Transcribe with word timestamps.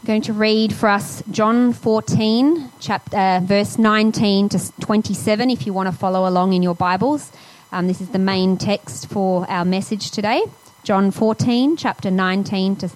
I'm 0.00 0.06
going 0.06 0.22
to 0.22 0.32
read 0.32 0.72
for 0.72 0.88
us 0.88 1.22
John 1.30 1.74
14, 1.74 2.72
chapter, 2.80 3.14
uh, 3.18 3.40
verse 3.40 3.76
19 3.76 4.48
to 4.48 4.72
27, 4.80 5.50
if 5.50 5.66
you 5.66 5.74
want 5.74 5.88
to 5.88 5.94
follow 5.94 6.26
along 6.26 6.54
in 6.54 6.62
your 6.62 6.74
Bibles. 6.74 7.30
Um, 7.70 7.86
this 7.86 8.00
is 8.00 8.08
the 8.08 8.18
main 8.18 8.56
text 8.56 9.10
for 9.10 9.44
our 9.50 9.66
message 9.66 10.10
today. 10.10 10.42
John 10.84 11.10
14, 11.10 11.76
chapter 11.76 12.10
19 12.10 12.76
to 12.76 12.90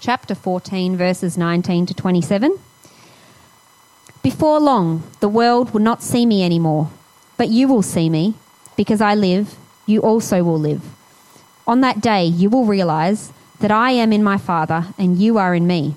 chapter 0.00 0.34
14, 0.34 0.96
verses 0.96 1.36
19 1.36 1.84
to 1.86 1.94
27. 1.94 2.58
Before 4.22 4.60
long, 4.60 5.02
the 5.20 5.28
world 5.28 5.74
will 5.74 5.82
not 5.82 6.02
see 6.02 6.24
me 6.24 6.42
anymore, 6.42 6.90
but 7.36 7.50
you 7.50 7.68
will 7.68 7.82
see 7.82 8.08
me, 8.08 8.32
because 8.78 9.02
I 9.02 9.14
live, 9.14 9.56
you 9.84 10.00
also 10.00 10.42
will 10.42 10.58
live. 10.58 10.82
On 11.66 11.82
that 11.82 12.00
day, 12.00 12.24
you 12.24 12.48
will 12.48 12.64
realize 12.64 13.30
that 13.60 13.70
I 13.70 13.90
am 13.90 14.10
in 14.10 14.24
my 14.24 14.38
Father, 14.38 14.86
and 14.96 15.18
you 15.18 15.36
are 15.36 15.54
in 15.54 15.66
me 15.66 15.96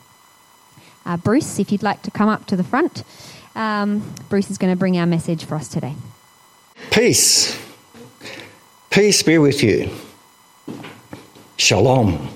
Uh, 1.05 1.17
Bruce, 1.17 1.59
if 1.59 1.71
you'd 1.71 1.83
like 1.83 2.01
to 2.03 2.11
come 2.11 2.29
up 2.29 2.45
to 2.47 2.55
the 2.55 2.63
front, 2.63 3.03
um, 3.55 4.03
Bruce 4.29 4.49
is 4.49 4.57
going 4.57 4.71
to 4.71 4.77
bring 4.77 4.97
our 4.97 5.05
message 5.05 5.45
for 5.45 5.55
us 5.55 5.67
today. 5.67 5.95
Peace. 6.91 7.59
Peace 8.89 9.23
be 9.23 9.37
with 9.37 9.63
you. 9.63 9.89
Shalom. 11.57 12.29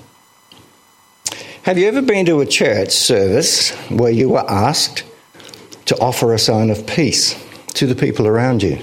Have 1.62 1.78
you 1.78 1.88
ever 1.88 2.00
been 2.00 2.26
to 2.26 2.40
a 2.40 2.46
church 2.46 2.92
service 2.92 3.72
where 3.88 4.12
you 4.12 4.28
were 4.28 4.48
asked 4.50 5.04
to 5.86 5.98
offer 5.98 6.32
a 6.32 6.38
sign 6.38 6.70
of 6.70 6.86
peace 6.86 7.34
to 7.74 7.86
the 7.86 7.94
people 7.94 8.26
around 8.26 8.62
you? 8.62 8.78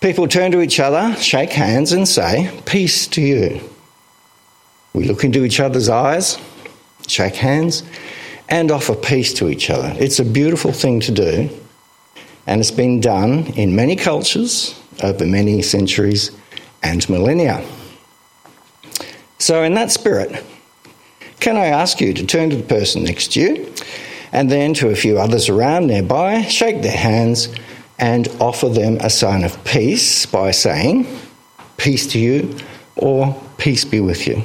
People 0.00 0.28
turn 0.28 0.52
to 0.52 0.60
each 0.60 0.80
other, 0.80 1.14
shake 1.16 1.50
hands, 1.50 1.92
and 1.92 2.08
say, 2.08 2.50
Peace 2.66 3.06
to 3.08 3.20
you. 3.20 3.60
We 4.94 5.04
look 5.04 5.24
into 5.24 5.44
each 5.44 5.60
other's 5.60 5.88
eyes, 5.88 6.38
shake 7.06 7.34
hands, 7.34 7.82
and 8.48 8.70
offer 8.70 8.94
peace 8.94 9.32
to 9.34 9.48
each 9.48 9.70
other. 9.70 9.94
It's 9.98 10.18
a 10.18 10.24
beautiful 10.24 10.72
thing 10.72 11.00
to 11.00 11.12
do, 11.12 11.50
and 12.46 12.60
it's 12.60 12.70
been 12.70 13.00
done 13.00 13.46
in 13.54 13.76
many 13.76 13.96
cultures 13.96 14.80
over 15.02 15.26
many 15.26 15.62
centuries 15.62 16.30
and 16.82 17.08
millennia. 17.08 17.64
So, 19.38 19.62
in 19.62 19.74
that 19.74 19.90
spirit, 19.90 20.44
can 21.40 21.56
I 21.56 21.66
ask 21.66 22.00
you 22.00 22.12
to 22.14 22.26
turn 22.26 22.50
to 22.50 22.56
the 22.56 22.62
person 22.62 23.04
next 23.04 23.32
to 23.32 23.40
you 23.40 23.72
and 24.32 24.50
then 24.50 24.74
to 24.74 24.90
a 24.90 24.96
few 24.96 25.18
others 25.18 25.48
around 25.48 25.86
nearby, 25.86 26.42
shake 26.42 26.82
their 26.82 26.96
hands, 26.96 27.48
and 27.98 28.28
offer 28.40 28.68
them 28.68 28.98
a 29.00 29.10
sign 29.10 29.44
of 29.44 29.62
peace 29.64 30.26
by 30.26 30.50
saying, 30.50 31.06
Peace 31.76 32.06
to 32.08 32.18
you, 32.18 32.56
or 32.96 33.40
Peace 33.56 33.84
be 33.84 34.00
with 34.00 34.26
you. 34.26 34.42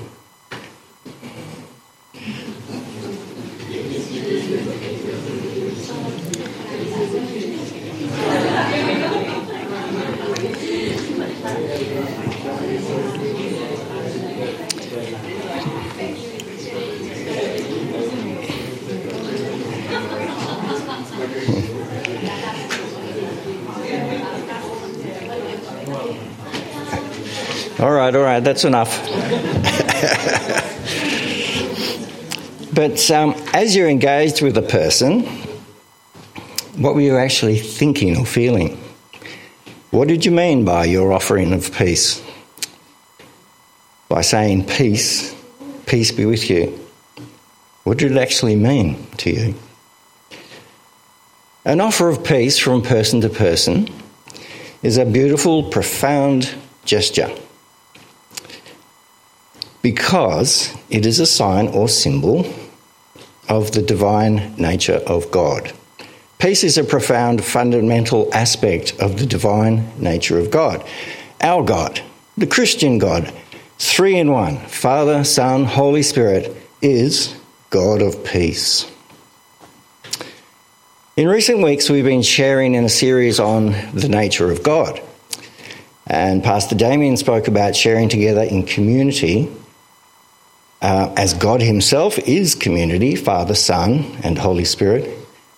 Right, 28.04 28.16
all 28.16 28.24
right, 28.24 28.44
that's 28.44 28.66
enough. 28.66 29.02
but 32.74 33.12
um, 33.12 33.36
as 33.54 33.76
you're 33.76 33.90
engaged 33.90 34.42
with 34.42 34.58
a 34.58 34.62
person, 34.62 35.22
what 36.76 36.96
were 36.96 37.02
you 37.02 37.18
actually 37.18 37.60
thinking 37.60 38.18
or 38.18 38.26
feeling? 38.26 38.78
What 39.92 40.08
did 40.08 40.26
you 40.26 40.32
mean 40.32 40.66
by 40.66 40.86
your 40.86 41.14
offering 41.14 41.54
of 41.54 41.72
peace? 41.72 42.22
By 44.10 44.22
saying 44.22 44.66
peace, 44.66 45.36
peace 45.86 46.12
be 46.12 46.26
with 46.26 46.50
you. 46.50 46.80
What 47.84 48.00
did 48.00 48.12
it 48.12 48.18
actually 48.18 48.56
mean 48.56 49.08
to 49.18 49.30
you? 49.30 49.56
An 51.66 51.80
offer 51.80 52.10
of 52.10 52.24
peace 52.24 52.58
from 52.58 52.82
person 52.82 53.22
to 53.22 53.30
person 53.30 53.88
is 54.82 54.98
a 54.98 55.06
beautiful, 55.06 55.64
profound 55.70 56.54
gesture 56.84 57.34
because 59.84 60.74
it 60.90 61.06
is 61.06 61.20
a 61.20 61.26
sign 61.26 61.68
or 61.68 61.88
symbol 61.88 62.52
of 63.50 63.74
the 63.74 63.82
divine 63.82 64.56
nature 64.56 65.02
of 65.06 65.30
God. 65.30 65.72
Peace 66.40 66.64
is 66.64 66.78
a 66.78 66.84
profound, 66.84 67.44
fundamental 67.44 68.34
aspect 68.34 69.00
of 69.00 69.20
the 69.20 69.26
divine 69.26 69.88
nature 70.02 70.40
of 70.40 70.50
God. 70.50 70.84
Our 71.42 71.64
God, 71.64 72.02
the 72.38 72.48
Christian 72.48 72.98
God, 72.98 73.32
three 73.78 74.18
in 74.18 74.32
one 74.32 74.58
Father, 74.68 75.24
Son, 75.26 75.66
Holy 75.66 76.02
Spirit, 76.02 76.56
is 76.82 77.36
God 77.70 78.02
of 78.02 78.24
peace. 78.24 78.90
In 81.16 81.28
recent 81.28 81.62
weeks, 81.62 81.90
we've 81.90 82.06
been 82.06 82.24
sharing 82.24 82.74
in 82.74 82.86
a 82.86 82.90
series 82.90 83.40
on 83.40 83.76
the 83.94 84.10
nature 84.10 84.50
of 84.50 84.64
God. 84.64 85.02
And 86.08 86.44
Pastor 86.44 86.76
Damien 86.76 87.18
spoke 87.18 87.48
about 87.48 87.76
sharing 87.76 88.10
together 88.10 88.44
in 88.44 88.66
community 88.66 89.52
uh, 90.84 91.14
as 91.16 91.34
God 91.34 91.62
Himself 91.62 92.20
is 92.20 92.56
community, 92.56 93.16
Father, 93.16 93.56
Son, 93.56 94.18
and 94.22 94.38
Holy 94.38 94.66
Spirit, 94.66 95.10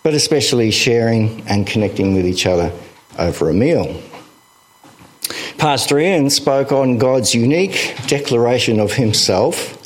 but 0.03 0.13
especially 0.13 0.69
sharing 0.69 1.41
and 1.47 1.65
connecting 1.65 2.13
with 2.13 2.27
each 2.27 2.45
other 2.45 2.71
over 3.17 3.49
a 3.49 3.53
meal. 3.53 3.99
Pastor 5.57 5.97
Ian 5.97 6.29
spoke 6.29 6.71
on 6.71 6.99
God's 6.99 7.33
unique 7.33 7.95
declaration 8.05 8.79
of 8.79 8.93
Himself 8.93 9.81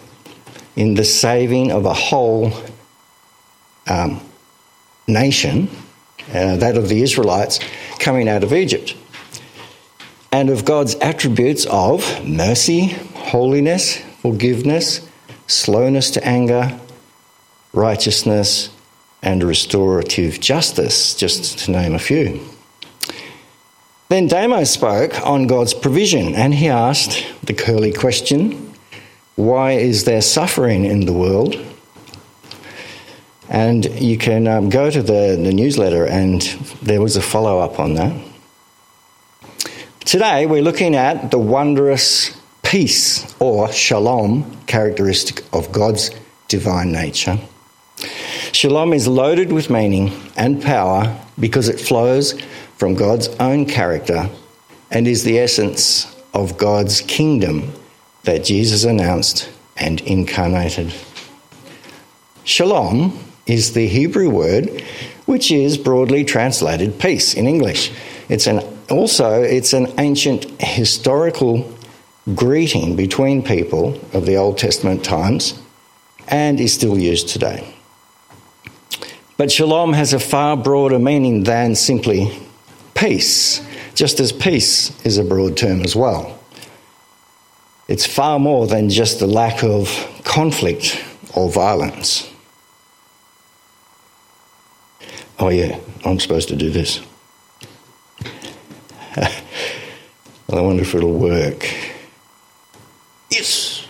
in 0.76 0.96
the 0.96 1.06
saving 1.06 1.72
of 1.72 1.86
a 1.86 1.94
whole 1.94 2.52
um, 3.88 4.20
nation, 5.08 5.70
uh, 6.34 6.58
that 6.58 6.76
of 6.76 6.90
the 6.90 7.02
Israelites, 7.02 7.60
coming 8.00 8.28
out 8.28 8.44
of 8.44 8.52
Egypt, 8.52 8.94
and 10.34 10.50
of 10.50 10.66
God's 10.66 10.96
attributes 10.96 11.66
of 11.68 12.28
mercy, 12.28 12.88
holiness, 13.16 13.98
forgiveness, 14.22 15.09
slowness 15.50 16.12
to 16.12 16.26
anger, 16.26 16.80
righteousness, 17.74 18.70
and 19.22 19.44
restorative 19.44 20.40
justice, 20.40 21.14
just 21.16 21.60
to 21.60 21.72
name 21.72 21.94
a 21.94 22.00
few. 22.00 22.40
Then 24.08 24.28
Damo 24.28 24.64
spoke 24.64 25.26
on 25.26 25.48
God's 25.48 25.74
provision 25.74 26.34
and 26.34 26.54
he 26.54 26.68
asked 26.68 27.26
the 27.44 27.54
curly 27.54 27.94
question 27.94 28.74
why 29.36 29.72
is 29.72 30.04
there 30.04 30.22
suffering 30.22 30.84
in 30.84 31.06
the 31.06 31.14
world? 31.14 31.56
And 33.48 33.86
you 33.86 34.18
can 34.18 34.48
um, 34.48 34.70
go 34.70 34.92
to 34.92 35.02
the, 35.02 35.40
the 35.42 35.54
newsletter, 35.54 36.06
and 36.06 36.42
there 36.82 37.02
was 37.02 37.16
a 37.16 37.22
follow 37.22 37.60
up 37.60 37.80
on 37.80 37.94
that. 37.94 38.14
Today, 40.02 40.46
we're 40.46 40.62
looking 40.62 40.94
at 40.94 41.32
the 41.32 41.40
wondrous 41.40 42.39
peace 42.70 43.26
or 43.40 43.72
shalom 43.72 44.46
characteristic 44.68 45.44
of 45.54 45.72
God's 45.72 46.12
divine 46.50 46.92
nature. 46.92 47.40
Shalom 48.52 48.94
is 48.94 49.08
loaded 49.08 49.52
with 49.52 49.72
meaning 49.72 50.14
and 50.38 50.62
power 50.62 51.20
because 51.40 51.68
it 51.68 51.80
flows 51.80 52.40
from 52.78 52.94
God's 52.94 53.28
own 53.40 53.66
character 53.66 54.30
and 54.92 55.08
is 55.08 55.24
the 55.24 55.40
essence 55.40 56.16
of 56.36 56.60
God's 56.60 57.02
kingdom 57.02 57.74
that 58.26 58.44
Jesus 58.44 58.84
announced 58.84 59.50
and 59.76 60.00
incarnated. 60.02 60.94
Shalom 62.44 63.18
is 63.48 63.74
the 63.74 63.88
Hebrew 63.88 64.30
word 64.30 64.84
which 65.26 65.52
is 65.52 65.76
broadly 65.76 66.24
translated 66.24 67.00
peace 67.00 67.34
in 67.34 67.48
English. 67.48 67.92
It's 68.30 68.46
an 68.46 68.60
also 68.92 69.42
it's 69.42 69.74
an 69.74 69.88
ancient 69.98 70.46
historical 70.62 71.79
greeting 72.36 72.96
between 72.96 73.44
people 73.44 74.00
of 74.14 74.26
the 74.26 74.36
Old 74.36 74.58
Testament 74.58 75.04
times 75.04 75.60
and 76.28 76.60
is 76.60 76.74
still 76.74 76.98
used 76.98 77.30
today. 77.30 77.76
But 79.38 79.52
shalom 79.52 79.94
has 79.94 80.14
a 80.14 80.20
far 80.20 80.58
broader 80.58 81.00
meaning 81.00 81.44
than 81.44 81.76
simply 81.76 82.32
peace, 82.94 83.66
just 83.96 84.20
as 84.20 84.32
peace 84.32 84.94
is 85.06 85.18
a 85.18 85.24
broad 85.24 85.56
term 85.56 85.82
as 85.82 85.96
well. 85.96 86.38
It's 87.88 88.06
far 88.06 88.38
more 88.38 88.68
than 88.68 88.90
just 88.90 89.20
the 89.20 89.28
lack 89.28 89.64
of 89.64 89.90
conflict 90.24 91.04
or 91.34 91.50
violence. 91.50 92.30
Oh, 95.40 95.50
yeah, 95.50 95.80
I'm 96.04 96.20
supposed 96.20 96.50
to 96.50 96.56
do 96.56 96.70
this. 96.70 97.02
I 99.16 100.62
wonder 100.62 100.82
if 100.82 100.94
it'll 100.94 101.14
work. 101.14 101.66
Yes. 103.32 103.88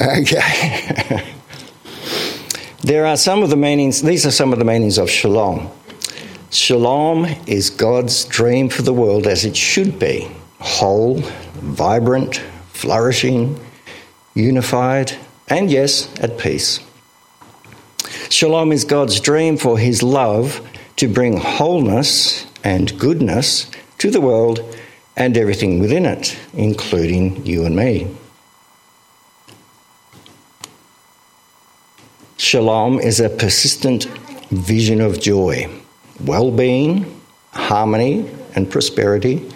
Okay. 0.00 1.24
There 2.88 3.04
are 3.04 3.18
some 3.18 3.42
of 3.42 3.50
the 3.50 3.56
meanings, 3.56 4.00
these 4.00 4.24
are 4.24 4.30
some 4.30 4.50
of 4.52 4.58
the 4.58 4.64
meanings 4.64 4.96
of 4.96 5.10
shalom. 5.10 5.68
Shalom 6.50 7.26
is 7.46 7.68
God's 7.68 8.24
dream 8.24 8.70
for 8.70 8.80
the 8.80 8.94
world 8.94 9.26
as 9.26 9.44
it 9.44 9.54
should 9.54 9.98
be 9.98 10.30
whole, 10.58 11.18
vibrant, 11.56 12.36
flourishing, 12.72 13.60
unified, 14.32 15.12
and 15.48 15.70
yes, 15.70 16.08
at 16.20 16.38
peace. 16.38 16.80
Shalom 18.30 18.72
is 18.72 18.84
God's 18.84 19.20
dream 19.20 19.58
for 19.58 19.78
his 19.78 20.02
love 20.02 20.66
to 20.96 21.08
bring 21.08 21.36
wholeness 21.36 22.46
and 22.64 22.98
goodness 22.98 23.70
to 23.98 24.10
the 24.10 24.22
world 24.22 24.64
and 25.14 25.36
everything 25.36 25.78
within 25.78 26.06
it, 26.06 26.38
including 26.54 27.44
you 27.44 27.66
and 27.66 27.76
me. 27.76 28.06
Shalom 32.40 33.00
is 33.00 33.18
a 33.18 33.28
persistent 33.28 34.04
vision 34.50 35.00
of 35.00 35.20
joy, 35.20 35.68
well 36.24 36.52
being, 36.52 37.20
harmony, 37.50 38.30
and 38.54 38.70
prosperity. 38.70 39.50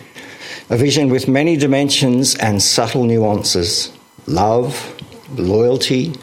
A 0.69 0.77
vision 0.77 1.09
with 1.09 1.29
many 1.29 1.57
dimensions 1.57 2.35
and 2.35 2.61
subtle 2.61 3.05
nuances 3.05 3.97
love, 4.27 5.01
loyalty, 5.37 6.17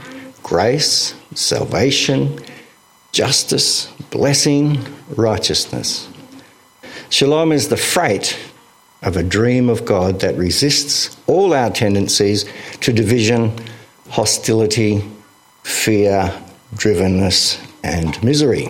grace, 0.44 1.16
salvation, 1.34 2.38
justice, 3.14 3.86
blessing, 4.10 4.84
righteousness. 5.16 6.10
Shalom 7.10 7.54
is 7.54 7.70
the 7.70 7.78
freight 7.78 8.38
of 9.02 9.16
a 9.16 9.24
dream 9.24 9.70
of 9.70 9.86
God 9.86 10.20
that 10.20 10.36
resists 10.36 11.16
all 11.26 11.54
our 11.54 11.70
tendencies 11.70 12.44
to 12.82 12.92
division, 12.92 13.54
hostility, 14.10 15.10
fear, 15.64 16.34
drivenness, 16.76 17.60
and 17.84 18.22
misery. 18.24 18.68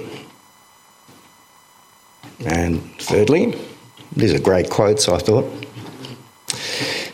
And 2.45 2.81
thirdly, 3.01 3.59
these 4.15 4.33
are 4.33 4.39
great 4.39 4.69
quotes, 4.69 5.09
I 5.09 5.17
thought. 5.17 5.51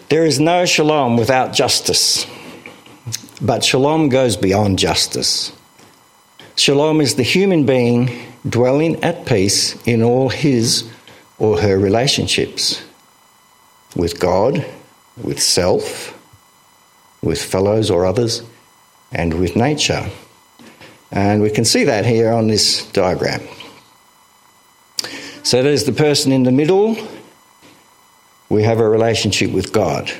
There 0.09 0.25
is 0.25 0.39
no 0.39 0.65
shalom 0.65 1.17
without 1.17 1.53
justice, 1.53 2.25
but 3.41 3.63
shalom 3.63 4.09
goes 4.09 4.37
beyond 4.37 4.77
justice. 4.77 5.51
Shalom 6.55 7.01
is 7.01 7.15
the 7.15 7.23
human 7.23 7.65
being 7.65 8.09
dwelling 8.47 9.03
at 9.03 9.25
peace 9.25 9.75
in 9.87 10.03
all 10.03 10.29
his 10.29 10.89
or 11.39 11.59
her 11.59 11.77
relationships 11.77 12.81
with 13.95 14.19
God, 14.19 14.65
with 15.17 15.41
self, 15.41 16.13
with 17.21 17.41
fellows 17.41 17.89
or 17.89 18.05
others, 18.05 18.43
and 19.11 19.33
with 19.39 19.55
nature. 19.55 20.09
And 21.11 21.41
we 21.41 21.49
can 21.49 21.65
see 21.65 21.85
that 21.85 22.05
here 22.05 22.31
on 22.31 22.47
this 22.47 22.85
diagram. 22.91 23.41
So 25.43 25.61
there's 25.61 25.83
the 25.83 25.91
person 25.91 26.31
in 26.31 26.43
the 26.43 26.51
middle. 26.51 26.97
We 28.49 28.63
have 28.63 28.79
a 28.79 28.89
relationship 28.89 29.51
with 29.51 29.71
God. 29.71 30.11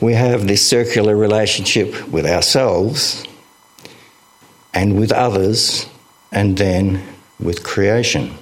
We 0.00 0.14
have 0.14 0.48
this 0.48 0.66
circular 0.66 1.16
relationship 1.16 2.08
with 2.08 2.26
ourselves 2.26 3.24
and 4.74 4.98
with 4.98 5.12
others, 5.12 5.86
and 6.32 6.56
then 6.56 7.02
with 7.38 7.62
creation. 7.62 8.34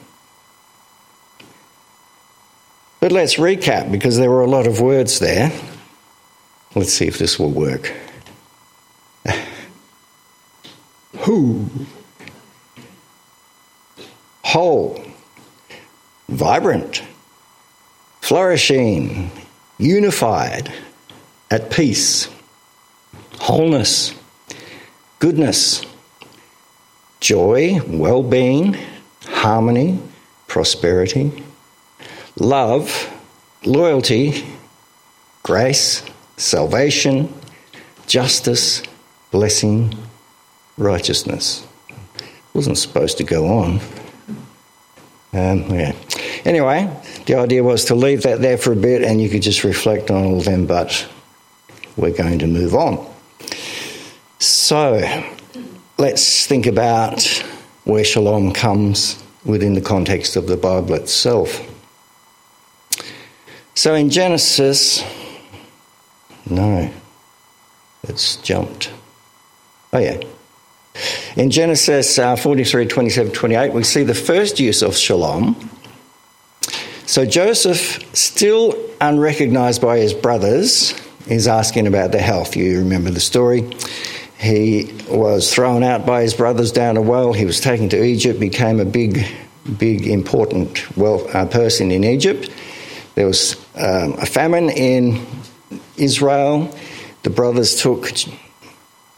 But 3.01 3.13
let's 3.13 3.35
recap 3.35 3.91
because 3.91 4.17
there 4.17 4.31
were 4.31 4.43
a 4.43 4.47
lot 4.47 4.67
of 4.67 4.81
words 4.81 5.19
there. 5.19 5.51
Let's 6.75 6.93
see 6.93 7.09
if 7.09 7.19
this 7.19 7.39
will 7.39 7.51
work. 7.51 7.93
Who? 11.31 11.71
Whole, 14.43 15.01
vibrant, 16.29 17.05
flourishing, 18.21 19.31
unified, 19.79 20.73
at 21.49 21.71
peace, 21.71 22.29
wholeness, 23.39 24.13
goodness, 25.21 25.87
joy, 27.21 27.81
well 27.87 28.25
being, 28.25 28.77
harmony, 29.27 30.01
prosperity, 30.49 31.45
love, 32.41 33.09
loyalty, 33.65 34.45
grace, 35.45 36.03
salvation, 36.37 37.33
justice, 38.09 38.83
blessing, 39.31 39.95
righteousness. 40.81 41.67
It 41.89 42.27
Wasn't 42.55 42.79
supposed 42.79 43.19
to 43.19 43.25
go 43.25 43.47
on. 43.47 43.81
Um, 45.33 45.73
yeah. 45.73 45.95
Anyway, 46.45 46.91
the 47.27 47.37
idea 47.37 47.63
was 47.63 47.85
to 47.87 47.95
leave 47.95 48.23
that 48.23 48.41
there 48.41 48.59
for 48.59 48.73
a 48.73 48.77
bit 48.77 49.03
and 49.03 49.21
you 49.21 49.29
could 49.29 49.43
just 49.43 49.63
reflect 49.63 50.11
on 50.11 50.25
all 50.25 50.39
of 50.39 50.45
them, 50.45 50.67
but 50.67 51.07
we're 51.97 52.11
going 52.11 52.39
to 52.41 52.47
move 52.47 52.75
on. 52.75 53.07
So, 54.39 55.01
let's 55.99 56.47
think 56.47 56.67
about 56.67 57.23
where 57.85 58.03
shalom 58.03 58.53
comes 58.53 59.23
within 59.45 59.75
the 59.75 59.81
context 59.81 60.35
of 60.35 60.47
the 60.47 60.57
Bible 60.57 60.95
itself. 60.95 61.61
So, 63.75 63.95
in 63.95 64.11
Genesis, 64.11 65.05
no, 66.49 66.91
it's 68.03 68.37
jumped. 68.37 68.91
Oh, 69.93 69.99
yeah. 69.99 70.21
In 71.37 71.51
Genesis 71.51 72.19
uh, 72.19 72.37
43, 72.37 72.87
27, 72.87 73.33
28, 73.33 73.73
we 73.73 73.85
see 73.85 74.03
the 74.03 74.15
first 74.15 74.59
use 74.59 74.83
of 74.83 74.97
shalom. 74.97 75.71
So 77.07 77.25
Joseph, 77.25 77.99
still 78.15 78.75
unrecognized 79.01 79.81
by 79.81 79.99
his 79.99 80.15
brothers, 80.15 80.95
is 81.27 81.49
asking 81.49 81.87
about 81.87 82.13
their 82.13 82.23
health. 82.23 82.57
You 82.57 82.79
remember 82.79 83.11
the 83.11 83.21
story. 83.21 83.71
He 84.39 84.93
was 85.09 85.53
thrown 85.53 85.83
out 85.83 86.07
by 86.07 86.23
his 86.23 86.35
brothers 86.35 86.73
down 86.73 86.97
a 86.97 87.03
well. 87.03 87.33
He 87.33 87.45
was 87.45 87.61
taken 87.61 87.89
to 87.91 88.03
Egypt, 88.03 88.41
became 88.41 88.81
a 88.81 88.85
big, 88.85 89.27
big, 89.79 90.07
important 90.07 90.97
well, 90.97 91.27
uh, 91.35 91.47
person 91.47 91.91
in 91.91 92.05
Egypt. 92.05 92.51
There 93.15 93.27
was 93.27 93.55
um, 93.77 94.15
a 94.15 94.27
famine 94.27 94.71
in 94.71 95.27
Israel. 95.97 96.75
The 97.23 97.31
brothers 97.31 97.83
took 97.83 98.11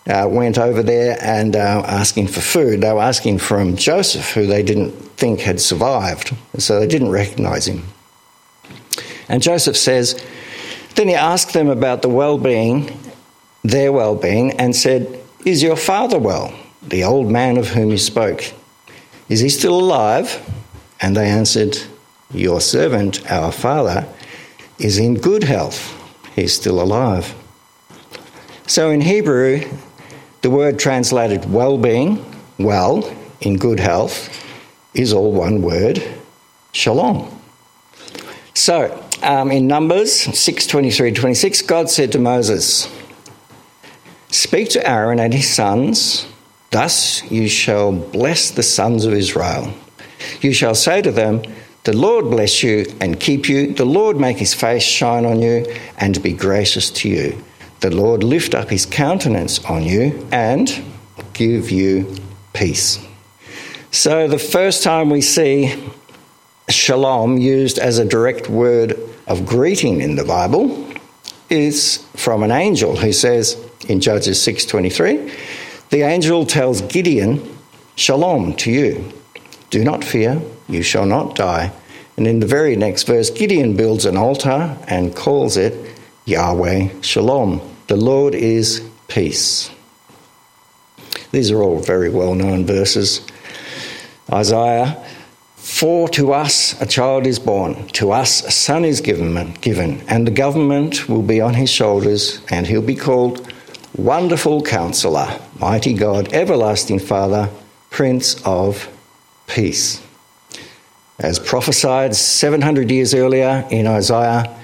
uh, 0.09 0.27
went 0.29 0.59
over 0.59 0.83
there 0.83 1.17
and 1.21 1.55
uh, 1.55 1.83
asking 1.87 2.29
for 2.29 2.41
food. 2.41 2.81
They 2.81 2.93
were 2.93 3.03
asking 3.03 3.39
from 3.39 3.77
Joseph, 3.77 4.33
who 4.33 4.47
they 4.47 4.63
didn't 4.63 4.93
think 5.17 5.41
had 5.41 5.61
survived, 5.61 6.35
so 6.59 6.81
they 6.81 6.87
didn't 6.87 7.11
recognize 7.11 7.69
him. 7.69 7.85
And 9.29 9.43
Joseph 9.43 9.77
says, 9.77 10.23
then 10.95 11.09
he 11.09 11.15
asked 11.15 11.53
them 11.55 11.69
about 11.69 12.03
the 12.03 12.09
well 12.09 12.39
being, 12.39 12.99
their 13.63 13.93
well 13.93 14.15
being, 14.15 14.53
and 14.53 14.75
said, 14.75 15.21
Is 15.45 15.63
your 15.63 15.77
father 15.77 16.19
well, 16.19 16.53
the 16.83 17.05
old 17.05 17.31
man 17.31 17.57
of 17.57 17.69
whom 17.69 17.91
you 17.91 17.99
spoke? 17.99 18.53
Is 19.29 19.41
he 19.41 19.49
still 19.49 19.79
alive? 19.79 20.41
And 21.01 21.17
they 21.17 21.29
answered, 21.29 21.79
Your 22.33 22.61
servant, 22.61 23.31
our 23.31 23.53
father, 23.53 24.07
is 24.79 24.99
in 24.99 25.15
good 25.15 25.45
health. 25.45 25.99
He's 26.35 26.55
still 26.55 26.81
alive. 26.81 27.35
So 28.67 28.91
in 28.91 29.01
Hebrew, 29.01 29.63
The 30.43 30.51
word 30.51 30.79
translated 30.81 31.51
well 31.51 31.79
being, 31.79 32.25
well, 32.59 33.09
in 33.41 33.59
good 33.59 33.79
health, 33.79 34.29
is 34.93 35.13
all 35.13 35.33
one 35.33 35.63
word 35.63 36.03
shalom. 36.73 37.29
So, 38.53 39.01
um, 39.23 39.53
in 39.53 39.69
Numbers 39.69 40.13
6 40.13 40.67
23 40.67 41.13
26, 41.13 41.63
God 41.63 41.89
said 41.89 42.11
to 42.13 42.19
Moses, 42.19 42.93
Speak 44.31 44.71
to 44.71 44.89
Aaron 44.89 45.21
and 45.21 45.33
his 45.33 45.49
sons, 45.49 46.27
thus 46.73 47.23
you 47.31 47.49
shall 47.49 47.93
bless 47.93 48.51
the 48.51 48.65
sons 48.65 49.05
of 49.05 49.13
Israel. 49.13 49.73
You 50.41 50.53
shall 50.53 50.75
say 50.75 51.03
to 51.03 51.13
them, 51.13 51.43
The 51.85 51.97
Lord 51.97 52.31
bless 52.31 52.65
you 52.65 52.87
and 53.01 53.21
keep 53.21 53.49
you. 53.49 53.75
The 53.75 53.85
Lord 53.85 54.17
make 54.19 54.39
his 54.39 54.55
face 54.55 54.83
shine 54.83 55.25
on 55.25 55.41
you 55.41 55.67
and 55.99 56.21
be 56.21 56.33
gracious 56.33 56.91
to 56.91 57.09
you. 57.09 57.45
The 57.83 57.91
Lord 57.91 58.23
lift 58.23 58.55
up 58.55 58.71
his 58.71 58.87
countenance 58.87 59.59
on 59.65 59.83
you 59.83 60.25
and 60.31 60.73
give 61.33 61.69
you 61.69 62.15
peace. 62.53 63.05
So, 63.91 64.29
the 64.29 64.39
first 64.39 64.85
time 64.85 65.11
we 65.11 65.21
see 65.21 65.75
shalom 66.69 67.39
used 67.39 67.81
as 67.81 67.99
a 67.99 68.05
direct 68.05 68.49
word 68.49 68.97
of 69.27 69.45
greeting 69.45 70.01
in 70.01 70.15
the 70.15 70.23
Bible 70.23 70.87
is 71.51 71.99
from 72.15 72.45
an 72.45 72.53
angel 72.53 72.95
who 72.95 73.13
says 73.13 73.57
in 73.89 74.01
Judges 74.01 74.41
6:23, 74.41 75.19
the 75.91 76.03
angel 76.03 76.47
tells 76.47 76.83
Gideon, 76.83 77.43
"Shalom 77.97 78.55
to 78.59 78.71
you. 78.71 79.07
Do 79.71 79.83
not 79.83 80.05
fear, 80.05 80.41
you 80.69 80.83
shall 80.83 81.05
not 81.05 81.35
die." 81.35 81.73
And 82.17 82.29
in 82.29 82.39
the 82.39 82.47
very 82.47 82.77
next 82.77 83.09
verse, 83.09 83.29
Gideon 83.29 83.75
builds 83.75 84.07
an 84.07 84.17
altar 84.17 84.77
and 84.87 85.17
calls 85.17 85.57
it 85.57 85.75
Yahweh 86.27 86.87
Shalom. 87.01 87.61
The 87.89 87.97
Lord 87.97 88.35
is 88.35 88.87
peace. 89.09 89.71
These 91.31 91.51
are 91.51 91.63
all 91.63 91.79
very 91.79 92.11
well 92.11 92.35
known 92.35 92.67
verses. 92.67 93.27
Isaiah 94.33 95.05
for 95.57 96.09
to 96.09 96.33
us 96.33 96.81
a 96.83 96.87
child 96.87 97.27
is 97.27 97.39
born, 97.39 97.87
to 97.89 98.11
us 98.11 98.45
a 98.45 98.51
son 98.51 98.85
is 98.85 99.01
given, 99.01 99.55
given, 99.61 100.03
and 100.09 100.27
the 100.27 100.33
government 100.33 101.09
will 101.09 101.23
be 101.23 101.41
on 101.41 101.55
his 101.55 101.71
shoulders, 101.71 102.41
and 102.51 102.67
he'll 102.67 102.83
be 102.83 102.97
called 102.97 103.53
Wonderful 103.97 104.63
Counselor, 104.63 105.41
Mighty 105.61 105.95
God, 105.95 106.33
Everlasting 106.33 106.99
Father, 106.99 107.49
Prince 107.91 108.43
of 108.45 108.89
Peace. 109.47 110.03
As 111.21 111.39
prophesied 111.39 112.17
700 112.17 112.91
years 112.91 113.15
earlier 113.15 113.65
in 113.71 113.87
Isaiah, 113.87 114.59